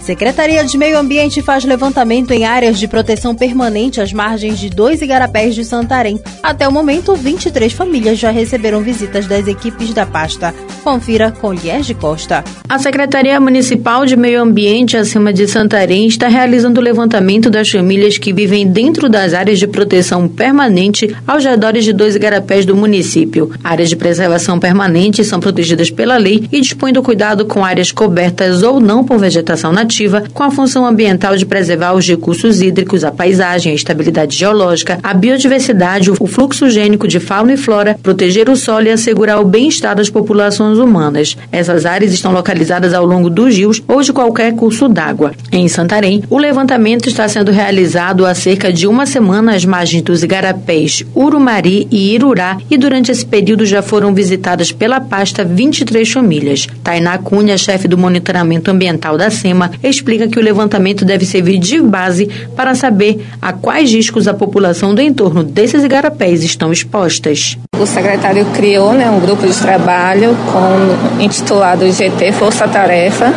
Secretaria 0.08 0.64
de 0.64 0.78
Meio 0.78 0.98
Ambiente 0.98 1.42
faz 1.42 1.66
levantamento 1.66 2.32
em 2.32 2.46
áreas 2.46 2.80
de 2.80 2.88
proteção 2.88 3.36
permanente 3.36 4.00
às 4.00 4.14
margens 4.14 4.58
de 4.58 4.70
dois 4.70 5.02
igarapés 5.02 5.54
de 5.54 5.66
Santarém. 5.66 6.18
Até 6.42 6.66
o 6.66 6.72
momento, 6.72 7.14
23 7.14 7.74
famílias 7.74 8.18
já 8.18 8.32
receberam 8.32 8.80
visitas 8.80 9.28
das 9.28 9.46
equipes 9.50 9.94
da 9.94 10.06
pasta. 10.06 10.56
Confira 10.82 11.30
com 11.30 11.52
Liege 11.52 11.94
Costa. 11.94 12.42
A 12.70 12.80
Secretaria 12.80 13.38
Municipal 13.42 14.06
de 14.06 14.16
Meio 14.16 14.42
Ambiente 14.42 14.96
acima 14.96 15.34
de 15.34 15.46
Santarém 15.46 16.08
está 16.08 16.30
realizando 16.30 16.80
o 16.80 16.84
levantamento 16.84 17.50
das 17.50 17.70
famílias 17.70 18.18
que 18.18 18.32
vivem 18.32 18.66
dentro 18.66 19.10
das 19.10 19.34
áreas 19.34 19.60
de 19.60 19.68
proteção 19.68 20.26
permanente 20.26 21.14
aos 21.28 21.44
redores 21.44 21.84
de 21.84 21.92
dois 21.92 22.16
igarapés 22.16 22.66
do 22.66 22.78
município. 22.78 23.52
Áreas 23.62 23.90
de 23.90 23.98
preservação 23.98 24.58
permanente 24.58 25.26
são 25.26 25.42
protegidas 25.42 25.92
pela 25.92 26.16
lei 26.16 26.48
e 26.50 26.62
dispõem 26.62 26.94
do 26.94 27.04
cuidado 27.04 27.46
com 27.46 27.66
áreas 27.66 27.92
cobertas 27.92 28.64
ou 28.64 28.80
não 28.80 29.04
por 29.04 29.20
vegetação 29.20 29.74
nativa 29.74 29.97
com 30.34 30.44
a 30.44 30.52
função 30.52 30.86
ambiental 30.86 31.36
de 31.36 31.46
preservar 31.46 31.94
os 31.94 32.08
recursos 32.08 32.62
hídricos, 32.62 33.04
a 33.04 33.12
paisagem, 33.12 33.72
a 33.72 33.76
estabilidade 33.76 34.36
geológica, 34.36 35.00
a 35.02 35.14
biodiversidade, 35.14 36.12
o 36.12 36.28
fluxo 36.28 36.70
gênico 36.70 37.08
de 37.08 37.20
fauna 37.20 37.54
e 37.54 37.58
flora, 37.58 37.98
proteger 38.02 38.50
o 38.50 38.56
solo 38.56 38.88
e 38.88 38.92
assegurar 38.92 39.40
o 39.42 39.46
bem-estar 39.46 39.96
das 39.96 40.10
populações 40.10 40.78
humanas. 40.78 41.36
Essas 41.52 41.86
áreas 41.86 42.14
estão 42.14 42.32
localizadas 42.32 42.94
ao 42.94 43.06
longo 43.06 43.30
dos 43.30 43.56
rios 43.56 43.82
ou 43.88 44.02
de 44.02 44.14
qualquer 44.14 44.54
curso 44.54 44.88
d'água. 44.88 45.34
Em 45.52 45.68
Santarém, 45.68 46.24
o 46.30 46.38
levantamento 46.38 47.08
está 47.08 47.28
sendo 47.28 47.52
realizado 47.52 48.26
há 48.26 48.36
cerca 48.36 48.72
de 48.72 48.88
uma 48.88 49.06
semana 49.06 49.56
às 49.56 49.66
margens 49.66 50.04
dos 50.04 50.24
igarapés 50.24 51.04
Urumari 51.16 51.88
e 51.92 52.14
Irurá 52.14 52.58
e 52.70 52.78
durante 52.78 53.12
esse 53.12 53.26
período 53.26 53.66
já 53.66 53.82
foram 53.82 54.14
visitadas 54.14 54.72
pela 54.72 55.00
pasta 55.00 55.44
23 55.44 56.10
famílias. 56.10 56.68
Tainá 56.84 57.18
Cunha, 57.18 57.58
chefe 57.58 57.88
do 57.88 57.98
monitoramento 57.98 58.70
ambiental 58.70 59.18
da 59.18 59.30
SEMA, 59.30 59.72
explica 59.90 60.28
que 60.28 60.40
o 60.40 60.42
levantamento 60.42 61.06
deve 61.06 61.26
servir 61.26 61.58
de 61.58 61.82
base 61.82 62.30
para 62.56 62.76
saber 62.76 63.26
a 63.42 63.54
quais 63.54 63.92
riscos 63.92 64.28
a 64.28 64.34
população 64.34 64.94
do 64.94 65.02
entorno 65.02 65.44
desses 65.44 65.84
igarapés 65.84 66.44
estão 66.44 66.72
expostas. 66.72 67.58
O 67.80 67.86
secretário 67.86 68.46
criou 68.56 68.94
né, 68.94 69.10
um 69.10 69.20
grupo 69.20 69.46
de 69.46 69.54
trabalho 69.54 70.36
com, 70.52 71.24
intitulado 71.24 71.90
GT 71.92 72.32
Força 72.34 72.68
Tarefa, 72.68 73.34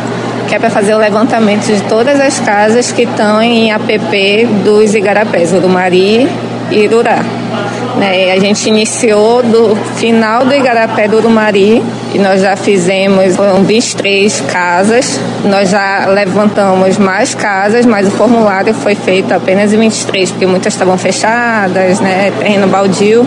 que 0.47 0.55
é 0.55 0.59
para 0.59 0.69
fazer 0.69 0.93
o 0.93 0.97
levantamento 0.97 1.65
de 1.65 1.81
todas 1.83 2.19
as 2.19 2.39
casas 2.39 2.91
que 2.91 3.03
estão 3.03 3.41
em 3.41 3.71
APP 3.71 4.47
dos 4.63 4.93
igarapés, 4.93 5.53
Urumari 5.53 6.27
e 6.71 6.75
Irurá. 6.75 7.23
Né? 8.01 8.31
A 8.31 8.39
gente 8.39 8.67
iniciou 8.67 9.43
do 9.43 9.75
final 9.95 10.43
do 10.43 10.55
Igarapé 10.55 11.07
do 11.07 11.17
Urumari 11.17 11.83
e 12.15 12.17
nós 12.17 12.41
já 12.41 12.55
fizemos 12.55 13.35
foram 13.35 13.63
23 13.63 14.41
casas. 14.51 15.19
Nós 15.45 15.69
já 15.69 16.07
levantamos 16.07 16.97
mais 16.97 17.35
casas, 17.35 17.85
mas 17.85 18.07
o 18.07 18.11
formulário 18.11 18.73
foi 18.73 18.95
feito 18.95 19.31
apenas 19.31 19.71
em 19.71 19.77
23, 19.77 20.31
porque 20.31 20.47
muitas 20.47 20.73
estavam 20.73 20.97
fechadas, 20.97 21.99
né? 21.99 22.33
terreno 22.39 22.65
baldio. 22.65 23.23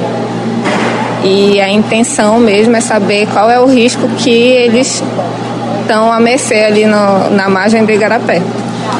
E 1.22 1.60
a 1.60 1.70
intenção 1.70 2.40
mesmo 2.40 2.74
é 2.74 2.80
saber 2.80 3.28
qual 3.32 3.48
é 3.48 3.60
o 3.60 3.66
risco 3.66 4.08
que 4.18 4.28
eles 4.28 5.04
estão 5.82 6.12
a 6.12 6.18
mercê 6.18 6.64
ali 6.64 6.84
no, 6.84 7.30
na 7.30 7.48
margem 7.48 7.84
do 7.84 7.92
Igarapé. 7.92 8.42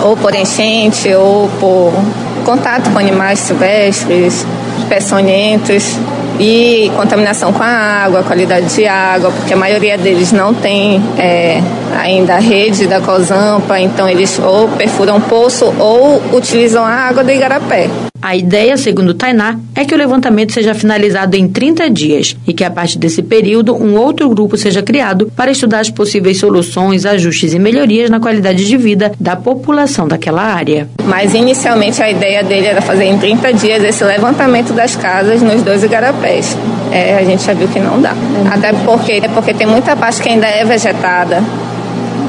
Ou 0.05 0.17
por 0.17 0.33
enchente, 0.37 1.13
ou 1.13 1.51
por 1.59 1.93
contato 2.45 2.91
com 2.91 2.99
animais 2.99 3.41
silvestres, 3.41 4.47
peçonhentos 4.89 5.99
e 6.39 6.91
contaminação 6.97 7.53
com 7.53 7.63
a 7.63 7.67
água, 7.67 8.23
qualidade 8.23 8.75
de 8.75 8.87
água, 8.87 9.31
porque 9.31 9.55
a 9.55 9.57
maioria 9.57 9.97
deles 9.97 10.33
não 10.33 10.53
tem 10.53 11.03
é, 11.19 11.61
ainda 11.97 12.35
a 12.35 12.41
rede 12.41 12.87
da 12.87 13.01
COSAMPA, 13.01 13.81
então 13.81 14.09
eles 14.09 14.39
ou 14.39 14.69
perfuram 14.69 15.21
poço 15.21 15.73
ou 15.79 16.23
utilizam 16.33 16.85
a 16.85 16.91
água 16.91 17.23
do 17.23 17.31
Igarapé. 17.31 17.89
A 18.25 18.35
ideia, 18.35 18.75
segundo 18.79 19.13
Tainá, 19.13 19.59
é 19.75 19.85
que 19.85 19.95
o 19.95 19.99
levantamento 19.99 20.55
seja 20.55 20.73
finalizado 20.73 21.37
em 21.37 21.47
30 21.47 21.91
dias 21.91 22.35
e 22.47 22.55
que 22.55 22.65
a 22.65 22.71
partir 22.71 22.99
desse 22.99 23.23
período 23.23 23.75
um 23.75 23.99
outro 23.99 24.31
grupo 24.31 24.57
seja 24.57 24.83
criado 24.83 25.31
para 25.37 25.51
estudar 25.51 25.81
as 25.81 25.91
possíveis 25.91 26.39
soluções, 26.39 27.05
ajustes 27.05 27.53
e 27.53 27.59
melhorias 27.59 28.09
na 28.09 28.19
qualidade 28.19 28.67
de 28.67 28.77
vida 28.79 29.13
da 29.21 29.37
população 29.37 30.09
daquela 30.09 30.41
área. 30.41 30.89
Mas 31.05 31.35
inicialmente 31.35 32.03
a 32.03 32.11
ideia 32.11 32.43
dele 32.43 32.67
era 32.67 32.81
fazer 32.81 33.05
em 33.05 33.19
30 33.19 33.53
dias 33.53 33.85
esse 33.85 34.03
levantamento 34.03 34.73
das 34.73 34.97
casas 34.97 35.43
nos 35.43 35.61
dois 35.61 35.85
igarapés. 35.85 36.57
É, 36.91 37.19
a 37.19 37.25
gente 37.25 37.45
já 37.45 37.53
viu 37.53 37.69
que 37.69 37.79
não 37.79 38.01
dá. 38.01 38.15
Até 38.51 38.73
porque, 38.73 39.21
porque 39.35 39.53
tem 39.53 39.67
muita 39.67 39.95
parte 39.95 40.23
que 40.23 40.31
ainda 40.31 40.47
é 40.47 40.65
vegetada 40.65 41.45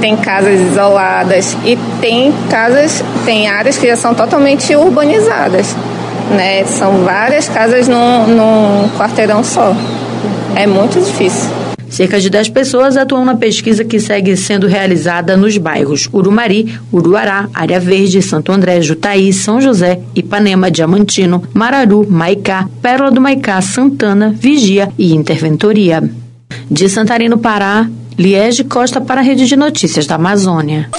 tem 0.05 0.15
casas 0.17 0.61
isoladas 0.61 1.57
e 1.65 1.75
tem 1.99 2.31
casas, 2.47 3.03
tem 3.25 3.47
áreas 3.47 3.75
que 3.75 3.87
já 3.87 3.95
são 3.95 4.13
totalmente 4.13 4.75
urbanizadas. 4.75 5.75
Né? 6.29 6.63
São 6.65 7.03
várias 7.03 7.49
casas 7.49 7.87
num, 7.87 8.27
num 8.27 8.89
quarteirão 8.99 9.43
só. 9.43 9.75
É 10.55 10.67
muito 10.67 11.03
difícil. 11.03 11.49
Cerca 11.89 12.19
de 12.19 12.29
10 12.29 12.49
pessoas 12.49 12.97
atuam 12.97 13.25
na 13.25 13.33
pesquisa 13.33 13.83
que 13.83 13.99
segue 13.99 14.37
sendo 14.37 14.67
realizada 14.67 15.35
nos 15.35 15.57
bairros 15.57 16.07
Urumari, 16.13 16.77
Uruará, 16.93 17.49
Área 17.51 17.79
Verde, 17.79 18.21
Santo 18.21 18.51
André, 18.51 18.81
Jutaí, 18.81 19.33
São 19.33 19.59
José, 19.59 20.01
Ipanema, 20.13 20.69
Diamantino, 20.69 21.41
Mararu, 21.51 22.05
Maicá, 22.07 22.69
Pérola 22.79 23.09
do 23.09 23.19
Maicá, 23.19 23.59
Santana, 23.59 24.31
Vigia 24.37 24.87
e 24.99 25.15
Interventoria. 25.15 26.03
De 26.69 26.87
Santarino, 26.89 27.39
Pará, 27.39 27.87
Liege 28.17 28.63
Costa 28.63 29.01
para 29.01 29.19
a 29.19 29.23
Rede 29.23 29.45
de 29.45 29.57
Notícias 29.57 30.07
da 30.07 30.15
Amazônia. 30.15 30.89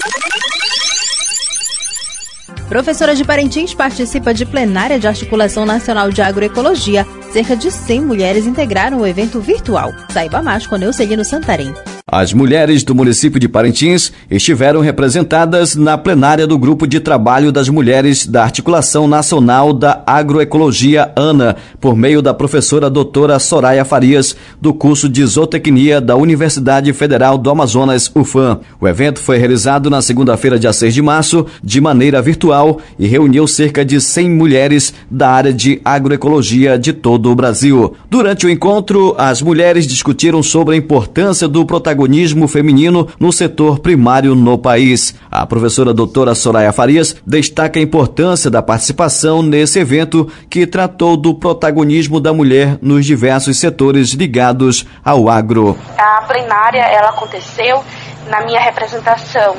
Professora 2.69 3.15
de 3.15 3.25
Parintins 3.25 3.73
participa 3.73 4.35
de 4.35 4.45
plenária 4.45 4.99
de 4.99 5.07
articulação 5.07 5.65
nacional 5.65 6.11
de 6.11 6.21
agroecologia. 6.21 7.07
Cerca 7.33 7.57
de 7.57 7.71
100 7.71 8.03
mulheres 8.03 8.47
integraram 8.47 9.01
o 9.01 9.07
evento 9.07 9.41
virtual. 9.41 9.95
Saiba 10.13 10.43
mais 10.43 10.67
com 10.67 10.77
Neucelino 10.77 11.25
Santarém. 11.25 11.73
As 12.09 12.33
mulheres 12.33 12.85
do 12.85 12.95
município 12.95 13.41
de 13.41 13.49
Parintins 13.49 14.13
estiveram 14.31 14.81
representadas 14.81 15.75
na 15.75 15.99
plenária 15.99 16.47
do 16.47 16.57
Grupo 16.57 16.87
de 16.87 17.01
Trabalho 17.01 17.51
das 17.51 17.69
Mulheres 17.69 18.25
da 18.25 18.45
Articulação 18.45 19.09
Nacional 19.09 19.73
da 19.73 20.05
Agroecologia 20.07 21.11
ANA, 21.17 21.57
por 21.81 21.97
meio 21.97 22.23
da 22.23 22.33
professora 22.33 22.89
doutora 22.89 23.41
Soraya 23.41 23.85
Farias, 23.85 24.37
do 24.61 24.73
curso 24.73 25.09
de 25.09 25.27
Zootecnia 25.27 26.01
da 26.01 26.15
Universidade 26.15 26.93
Federal 26.93 27.37
do 27.37 27.51
Amazonas, 27.51 28.09
UFAM. 28.15 28.61
O 28.81 28.87
evento 28.87 29.19
foi 29.19 29.39
realizado 29.39 29.91
na 29.91 30.01
segunda-feira, 30.01 30.61
dia 30.61 30.73
6 30.73 30.95
de 30.95 31.03
março, 31.03 31.45
de 31.61 31.81
maneira 31.81 32.23
virtual 32.23 32.79
e 33.01 33.09
reuniu 33.09 33.49
cerca 33.49 33.85
de 33.85 34.01
100 34.01 34.31
mulheres 34.31 34.95
da 35.11 35.29
área 35.29 35.53
de 35.53 35.81
agroecologia 35.85 36.79
de 36.79 36.93
todo 36.93 37.33
o 37.33 37.35
Brasil. 37.35 37.95
Durante 38.09 38.47
o 38.47 38.51
encontro, 38.51 39.13
as 39.19 39.43
mulheres 39.43 39.89
discutiram 39.89 40.41
sobre 40.41 40.77
a 40.77 40.79
importância 40.79 41.49
do 41.49 41.67
protagonismo 41.67 41.96
protagonismo 41.97 42.47
feminino 42.47 43.09
no 43.19 43.33
setor 43.33 43.79
primário 43.79 44.35
no 44.35 44.59
país. 44.59 45.15
A 45.31 45.47
professora 45.47 45.95
doutora 45.95 46.35
Soraya 46.35 46.73
Farias 46.73 47.17
destaca 47.27 47.81
a 47.81 47.83
importância 47.83 48.51
da 48.51 48.63
participação 48.63 49.43
nesse 49.43 49.79
evento 49.79 50.31
que 50.51 50.67
tratou 50.67 51.17
do 51.17 51.35
protagonismo 51.35 52.21
da 52.21 52.35
mulher 52.35 52.79
nos 52.83 53.07
diversos 53.07 53.59
setores 53.59 54.11
ligados 54.11 54.85
ao 55.03 55.29
agro. 55.31 55.79
A 55.97 56.23
plenária 56.23 56.83
ela 56.83 57.09
aconteceu 57.09 57.83
na 58.29 58.45
minha 58.45 58.61
representação 58.61 59.57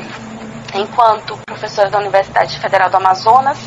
enquanto 0.75 1.38
professora 1.45 1.89
da 1.89 1.97
Universidade 1.97 2.59
Federal 2.59 2.89
do 2.89 2.97
Amazonas, 2.97 3.57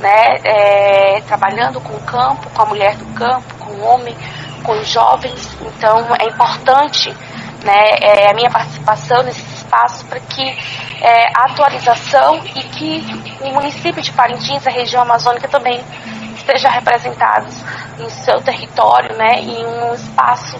né, 0.00 0.38
é, 0.44 1.20
trabalhando 1.26 1.80
com 1.80 1.94
o 1.94 2.00
campo, 2.02 2.48
com 2.50 2.62
a 2.62 2.66
mulher 2.66 2.94
do 2.96 3.06
campo, 3.14 3.54
com 3.58 3.72
o 3.72 3.82
homem, 3.82 4.16
com 4.62 4.72
os 4.72 4.88
jovens. 4.88 5.56
Então 5.60 6.14
é 6.20 6.26
importante 6.26 7.12
né, 7.64 7.96
é, 8.00 8.30
a 8.30 8.34
minha 8.34 8.50
participação 8.50 9.22
nesse 9.22 9.40
espaço 9.54 10.04
para 10.06 10.20
que 10.20 10.42
é, 11.00 11.26
a 11.34 11.46
atualização 11.46 12.40
e 12.44 12.62
que 12.62 13.04
o 13.40 13.52
município 13.52 14.02
de 14.02 14.12
Parintins, 14.12 14.66
a 14.66 14.70
região 14.70 15.02
amazônica 15.02 15.48
também 15.48 15.82
esteja 16.36 16.68
representados 16.68 17.54
em 17.98 18.08
seu 18.10 18.40
território, 18.42 19.16
né, 19.16 19.40
em 19.40 19.64
um 19.66 19.94
espaço 19.94 20.58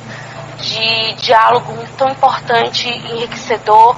de 0.58 1.14
diálogo 1.14 1.74
tão 1.98 2.08
importante, 2.08 2.88
enriquecedor 2.88 3.96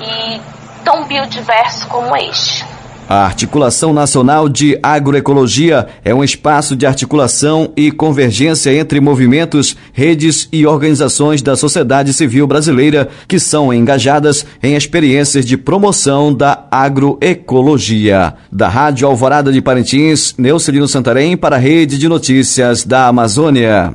e 0.00 0.40
tão 0.82 1.04
biodiverso 1.04 1.86
como 1.88 2.16
este. 2.16 2.75
A 3.08 3.24
Articulação 3.24 3.92
Nacional 3.92 4.48
de 4.48 4.78
Agroecologia 4.82 5.86
é 6.04 6.12
um 6.12 6.24
espaço 6.24 6.74
de 6.74 6.84
articulação 6.86 7.72
e 7.76 7.92
convergência 7.92 8.74
entre 8.74 9.00
movimentos, 9.00 9.76
redes 9.92 10.48
e 10.52 10.66
organizações 10.66 11.40
da 11.40 11.54
sociedade 11.54 12.12
civil 12.12 12.48
brasileira 12.48 13.08
que 13.28 13.38
são 13.38 13.72
engajadas 13.72 14.44
em 14.60 14.74
experiências 14.74 15.46
de 15.46 15.56
promoção 15.56 16.34
da 16.34 16.66
agroecologia. 16.68 18.34
Da 18.50 18.68
Rádio 18.68 19.06
Alvorada 19.06 19.52
de 19.52 19.62
Parintins, 19.62 20.34
Neucelino 20.36 20.88
Santarém 20.88 21.36
para 21.36 21.56
a 21.56 21.60
Rede 21.60 21.98
de 21.98 22.08
Notícias 22.08 22.84
da 22.84 23.06
Amazônia. 23.06 23.92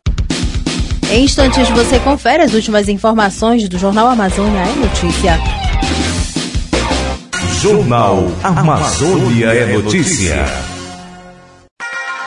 Em 1.12 1.26
instantes 1.26 1.68
você 1.68 2.00
confere 2.00 2.44
as 2.44 2.54
últimas 2.54 2.88
informações 2.88 3.68
do 3.68 3.78
Jornal 3.78 4.08
Amazônia 4.08 4.62
é 4.62 4.76
Notícia. 4.80 5.61
Jornal 7.62 8.26
Amazônia 8.44 9.54
é 9.54 9.78
Notícia. 9.78 10.48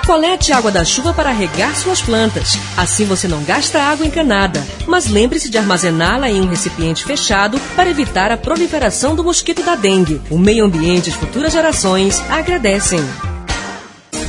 Colete 0.07 0.53
água 0.53 0.71
da 0.71 0.85
chuva 0.85 1.13
para 1.13 1.33
regar 1.33 1.75
suas 1.75 2.01
plantas. 2.01 2.57
Assim 2.77 3.05
você 3.05 3.27
não 3.27 3.43
gasta 3.43 3.83
água 3.83 4.07
encanada. 4.07 4.65
Mas 4.87 5.09
lembre-se 5.09 5.51
de 5.51 5.59
armazená-la 5.59 6.31
em 6.31 6.41
um 6.41 6.47
recipiente 6.47 7.05
fechado 7.05 7.59
para 7.75 7.91
evitar 7.91 8.31
a 8.31 8.37
proliferação 8.37 9.17
do 9.17 9.25
mosquito 9.25 9.65
da 9.65 9.75
dengue. 9.75 10.21
O 10.31 10.39
meio 10.39 10.65
ambiente 10.65 11.09
e 11.09 11.13
as 11.13 11.17
futuras 11.17 11.53
gerações 11.53 12.23
agradecem. 12.31 13.01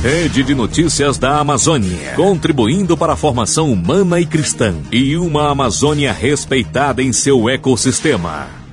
Rede 0.02 0.42
de 0.42 0.56
Notícias 0.56 1.18
da 1.18 1.38
Amazônia, 1.38 2.14
contribuindo 2.16 2.96
para 2.96 3.12
a 3.12 3.16
formação 3.16 3.70
humana 3.70 4.18
e 4.18 4.26
cristã 4.26 4.74
e 4.90 5.16
uma 5.16 5.52
Amazônia 5.52 6.12
respeitada 6.12 7.00
em 7.00 7.12
seu 7.12 7.48
ecossistema. 7.48 8.65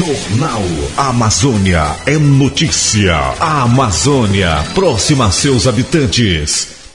Jornal 0.00 0.62
Amazônia 0.96 1.82
é 2.06 2.16
notícia. 2.16 3.14
A 3.38 3.64
Amazônia, 3.64 4.48
próxima 4.74 5.26
a 5.26 5.30
seus 5.30 5.66
habitantes. 5.66 6.88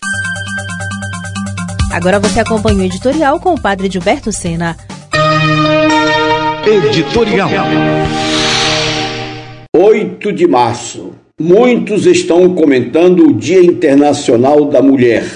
Agora 1.93 2.19
você 2.19 2.39
acompanha 2.39 2.79
o 2.79 2.83
editorial 2.83 3.39
com 3.39 3.53
o 3.53 3.61
padre 3.61 3.91
Gilberto 3.91 4.31
Sena. 4.31 4.75
Editorial. 6.65 7.51
8 9.77 10.33
de 10.33 10.47
março. 10.47 11.13
Muitos 11.39 12.07
estão 12.07 12.55
comentando 12.55 13.27
o 13.27 13.33
Dia 13.35 13.63
Internacional 13.63 14.65
da 14.65 14.81
Mulher. 14.81 15.29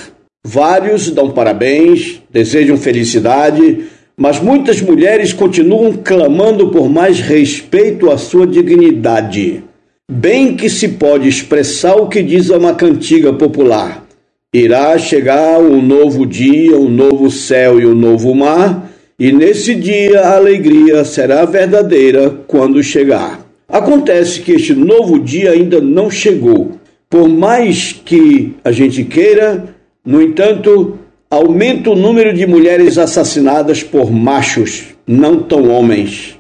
Vários 0.43 1.12
dão 1.12 1.29
parabéns, 1.29 2.19
desejam 2.32 2.77
felicidade 2.77 3.98
mas 4.19 4.38
muitas 4.38 4.82
mulheres 4.82 5.32
continuam 5.32 5.93
clamando 5.93 6.67
por 6.71 6.89
mais 6.89 7.21
respeito 7.21 8.12
à 8.12 8.17
sua 8.17 8.45
dignidade. 8.45 9.63
Bem 10.12 10.58
que 10.58 10.69
se 10.69 10.89
pode 10.89 11.29
expressar 11.29 11.95
o 11.95 12.10
que 12.10 12.21
diz 12.21 12.49
uma 12.49 12.75
cantiga 12.75 13.32
popular: 13.32 14.05
Irá 14.53 14.97
chegar 14.97 15.60
um 15.62 15.82
novo 15.82 16.25
dia, 16.25 16.77
um 16.77 16.89
novo 16.89 17.32
céu 17.32 17.79
e 17.79 17.86
um 17.86 17.95
novo 17.95 18.36
mar, 18.36 18.91
e 19.17 19.32
nesse 19.32 19.73
dia 19.73 20.19
a 20.19 20.36
alegria 20.36 21.05
será 21.05 21.45
verdadeira 21.45 22.29
quando 22.45 22.84
chegar. 22.84 23.39
Acontece 23.69 24.41
que 24.41 24.51
este 24.51 24.73
novo 24.73 25.17
dia 25.17 25.51
ainda 25.51 25.79
não 25.79 26.12
chegou. 26.12 26.71
Por 27.10 27.29
mais 27.29 27.93
que 27.93 28.53
a 28.65 28.71
gente 28.71 29.05
queira, 29.05 29.75
no 30.05 30.21
entanto, 30.21 30.99
aumenta 31.29 31.91
o 31.91 31.95
número 31.95 32.33
de 32.33 32.47
mulheres 32.47 32.97
assassinadas 32.97 33.83
por 33.83 34.11
machos, 34.11 34.85
não 35.05 35.37
tão 35.43 35.69
homens. 35.69 36.39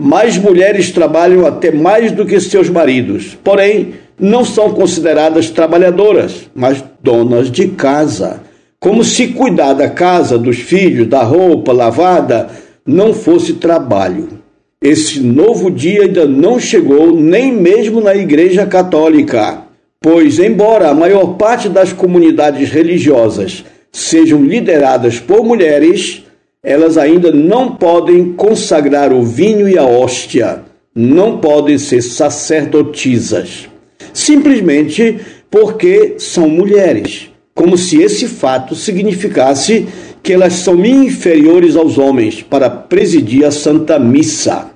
Mais 0.00 0.38
mulheres 0.38 0.90
trabalham 0.90 1.46
até 1.46 1.70
mais 1.70 2.10
do 2.10 2.24
que 2.24 2.40
seus 2.40 2.70
maridos, 2.70 3.36
porém, 3.44 3.94
não 4.18 4.42
são 4.42 4.72
consideradas 4.72 5.50
trabalhadoras, 5.50 6.48
mas 6.54 6.82
donas 7.02 7.50
de 7.50 7.68
casa. 7.68 8.40
Como 8.78 9.04
se 9.04 9.28
cuidar 9.28 9.74
da 9.74 9.90
casa, 9.90 10.38
dos 10.38 10.56
filhos, 10.56 11.06
da 11.06 11.22
roupa 11.22 11.70
lavada 11.70 12.48
não 12.86 13.12
fosse 13.12 13.54
trabalho. 13.54 14.40
Esse 14.82 15.20
novo 15.20 15.70
dia 15.70 16.04
ainda 16.04 16.26
não 16.26 16.58
chegou 16.58 17.14
nem 17.14 17.52
mesmo 17.52 18.00
na 18.00 18.14
Igreja 18.14 18.64
Católica, 18.64 19.64
pois, 20.00 20.38
embora 20.38 20.88
a 20.88 20.94
maior 20.94 21.34
parte 21.34 21.68
das 21.68 21.92
comunidades 21.92 22.70
religiosas 22.70 23.64
sejam 23.92 24.42
lideradas 24.42 25.18
por 25.18 25.44
mulheres, 25.44 26.24
elas 26.62 26.98
ainda 26.98 27.32
não 27.32 27.74
podem 27.76 28.32
consagrar 28.32 29.12
o 29.12 29.22
vinho 29.22 29.68
e 29.68 29.78
a 29.78 29.84
hóstia, 29.84 30.62
não 30.94 31.38
podem 31.38 31.78
ser 31.78 32.02
sacerdotisas, 32.02 33.68
simplesmente 34.12 35.18
porque 35.50 36.16
são 36.18 36.48
mulheres, 36.48 37.30
como 37.54 37.76
se 37.76 38.00
esse 38.00 38.28
fato 38.28 38.74
significasse 38.74 39.86
que 40.22 40.32
elas 40.32 40.52
são 40.54 40.84
inferiores 40.84 41.76
aos 41.76 41.98
homens 41.98 42.42
para 42.42 42.68
presidir 42.68 43.44
a 43.44 43.50
Santa 43.50 43.98
Missa. 43.98 44.70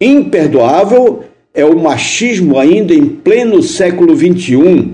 Imperdoável 0.00 1.24
é 1.54 1.64
o 1.64 1.78
machismo 1.78 2.58
ainda 2.58 2.94
em 2.94 3.06
pleno 3.06 3.62
século 3.62 4.16
XXI, 4.16 4.92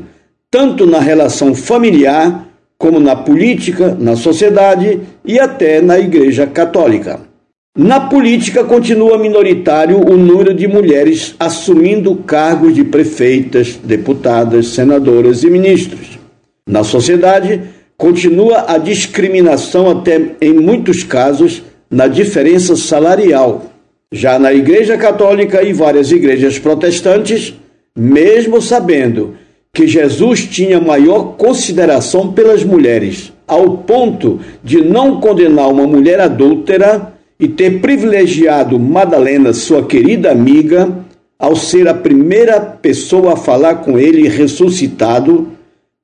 tanto 0.50 0.86
na 0.86 1.00
relação 1.00 1.54
familiar 1.54 2.48
como 2.82 2.98
na 2.98 3.14
política, 3.14 3.96
na 3.96 4.16
sociedade 4.16 4.98
e 5.24 5.38
até 5.38 5.80
na 5.80 6.00
Igreja 6.00 6.48
Católica. 6.48 7.20
Na 7.78 8.00
política, 8.00 8.64
continua 8.64 9.16
minoritário 9.16 10.00
o 10.00 10.16
número 10.16 10.52
de 10.52 10.66
mulheres 10.66 11.36
assumindo 11.38 12.16
cargos 12.16 12.74
de 12.74 12.82
prefeitas, 12.82 13.76
deputadas, 13.76 14.70
senadoras 14.70 15.44
e 15.44 15.48
ministros. 15.48 16.18
Na 16.66 16.82
sociedade, 16.82 17.62
continua 17.96 18.64
a 18.66 18.78
discriminação, 18.78 19.88
até 19.88 20.20
em 20.40 20.52
muitos 20.52 21.04
casos, 21.04 21.62
na 21.88 22.08
diferença 22.08 22.74
salarial. 22.74 23.66
Já 24.10 24.40
na 24.40 24.52
Igreja 24.52 24.98
Católica 24.98 25.62
e 25.62 25.72
várias 25.72 26.10
igrejas 26.10 26.58
protestantes, 26.58 27.54
mesmo 27.96 28.60
sabendo 28.60 29.36
que 29.74 29.86
Jesus 29.86 30.46
tinha 30.46 30.78
maior 30.78 31.34
consideração 31.36 32.30
pelas 32.32 32.62
mulheres, 32.62 33.32
ao 33.46 33.78
ponto 33.78 34.38
de 34.62 34.82
não 34.82 35.18
condenar 35.18 35.70
uma 35.70 35.86
mulher 35.86 36.20
adúltera 36.20 37.14
e 37.40 37.48
ter 37.48 37.80
privilegiado 37.80 38.78
Madalena, 38.78 39.54
sua 39.54 39.86
querida 39.86 40.30
amiga, 40.30 40.92
ao 41.38 41.56
ser 41.56 41.88
a 41.88 41.94
primeira 41.94 42.60
pessoa 42.60 43.32
a 43.32 43.36
falar 43.36 43.76
com 43.76 43.98
ele 43.98 44.28
ressuscitado. 44.28 45.48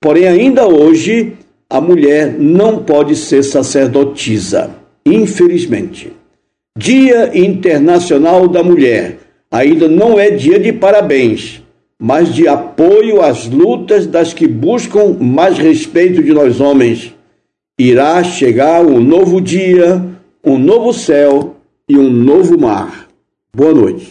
Porém, 0.00 0.26
ainda 0.26 0.66
hoje, 0.66 1.35
a 1.68 1.78
mulher 1.78 2.37
não 2.38 2.78
pode 2.78 3.14
ser 3.16 3.42
sacerdotisa, 3.42 4.70
infelizmente. 5.04 6.11
Dia 6.76 7.38
Internacional 7.38 8.48
da 8.48 8.62
Mulher 8.62 9.18
ainda 9.50 9.88
não 9.88 10.18
é 10.18 10.31
dia 10.31 10.59
de 10.59 10.72
parabéns, 10.72 11.62
mas 12.01 12.33
de 12.33 12.47
apoio 12.47 13.21
às 13.21 13.49
lutas 13.49 14.07
das 14.07 14.33
que 14.33 14.47
buscam 14.47 15.17
mais 15.19 15.59
respeito 15.59 16.23
de 16.23 16.33
nós 16.33 16.61
homens. 16.61 17.15
Irá 17.79 18.23
chegar 18.23 18.85
um 18.85 19.01
novo 19.01 19.41
dia, 19.41 20.05
um 20.45 20.59
novo 20.59 20.93
céu 20.93 21.57
e 21.89 21.99
um 21.99 22.11
novo 22.11 22.59
mar. 22.59 23.09
Boa 23.55 23.75
noite. 23.75 24.11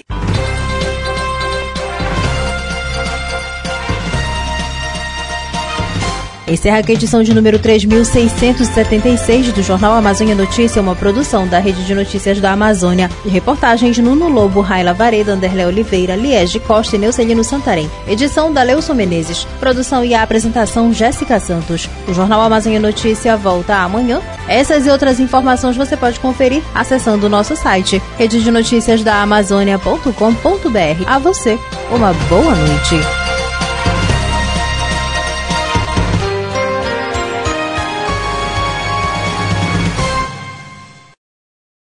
Encerra 6.48 6.78
a 6.78 6.92
edição 6.92 7.22
de 7.22 7.34
número 7.34 7.60
3676 7.60 9.52
do 9.52 9.62
Jornal 9.62 9.94
Amazônia 9.94 10.34
Notícia, 10.34 10.82
uma 10.82 10.96
produção 10.96 11.46
da 11.46 11.60
Rede 11.60 11.86
de 11.86 11.94
Notícias 11.94 12.40
da 12.40 12.54
Amazônia. 12.54 13.10
Reportagens 13.26 13.98
Nuno 13.98 14.30
Lobo, 14.30 14.62
Raila 14.62 14.94
Vareda, 14.94 15.34
Anderlé 15.34 15.68
Oliveira, 15.68 16.16
Liege 16.16 16.60
Costa 16.62 16.96
e 16.96 17.00
Neucelino 17.00 17.44
Santarém. 17.44 17.92
Edição 18.08 18.54
da 18.54 18.64
Leuson 18.64 18.94
Menezes. 18.94 19.46
Produção 19.60 20.06
e 20.06 20.16
apresentação 20.16 20.94
Jéssica 20.94 21.38
Santos. 21.38 21.90
O 22.08 22.14
Jornal 22.14 22.42
Amazônia 22.42 22.80
Notícia 22.80 23.36
volta 23.36 23.76
amanhã. 23.76 24.22
Essas 24.48 24.86
e 24.86 24.90
outras 24.90 25.20
informações 25.20 25.76
você 25.76 25.98
pode 25.98 26.18
conferir 26.20 26.64
acessando 26.74 27.26
o 27.26 27.30
nosso 27.30 27.58
site 27.58 28.02
rede 28.18 28.42
de 28.42 28.50
notícias 28.50 29.04
da 29.04 29.22
Amazônia.com.br. 29.22 31.04
A 31.06 31.20
você, 31.20 31.60
uma 31.92 32.14
boa 32.30 32.56
noite. 32.56 33.27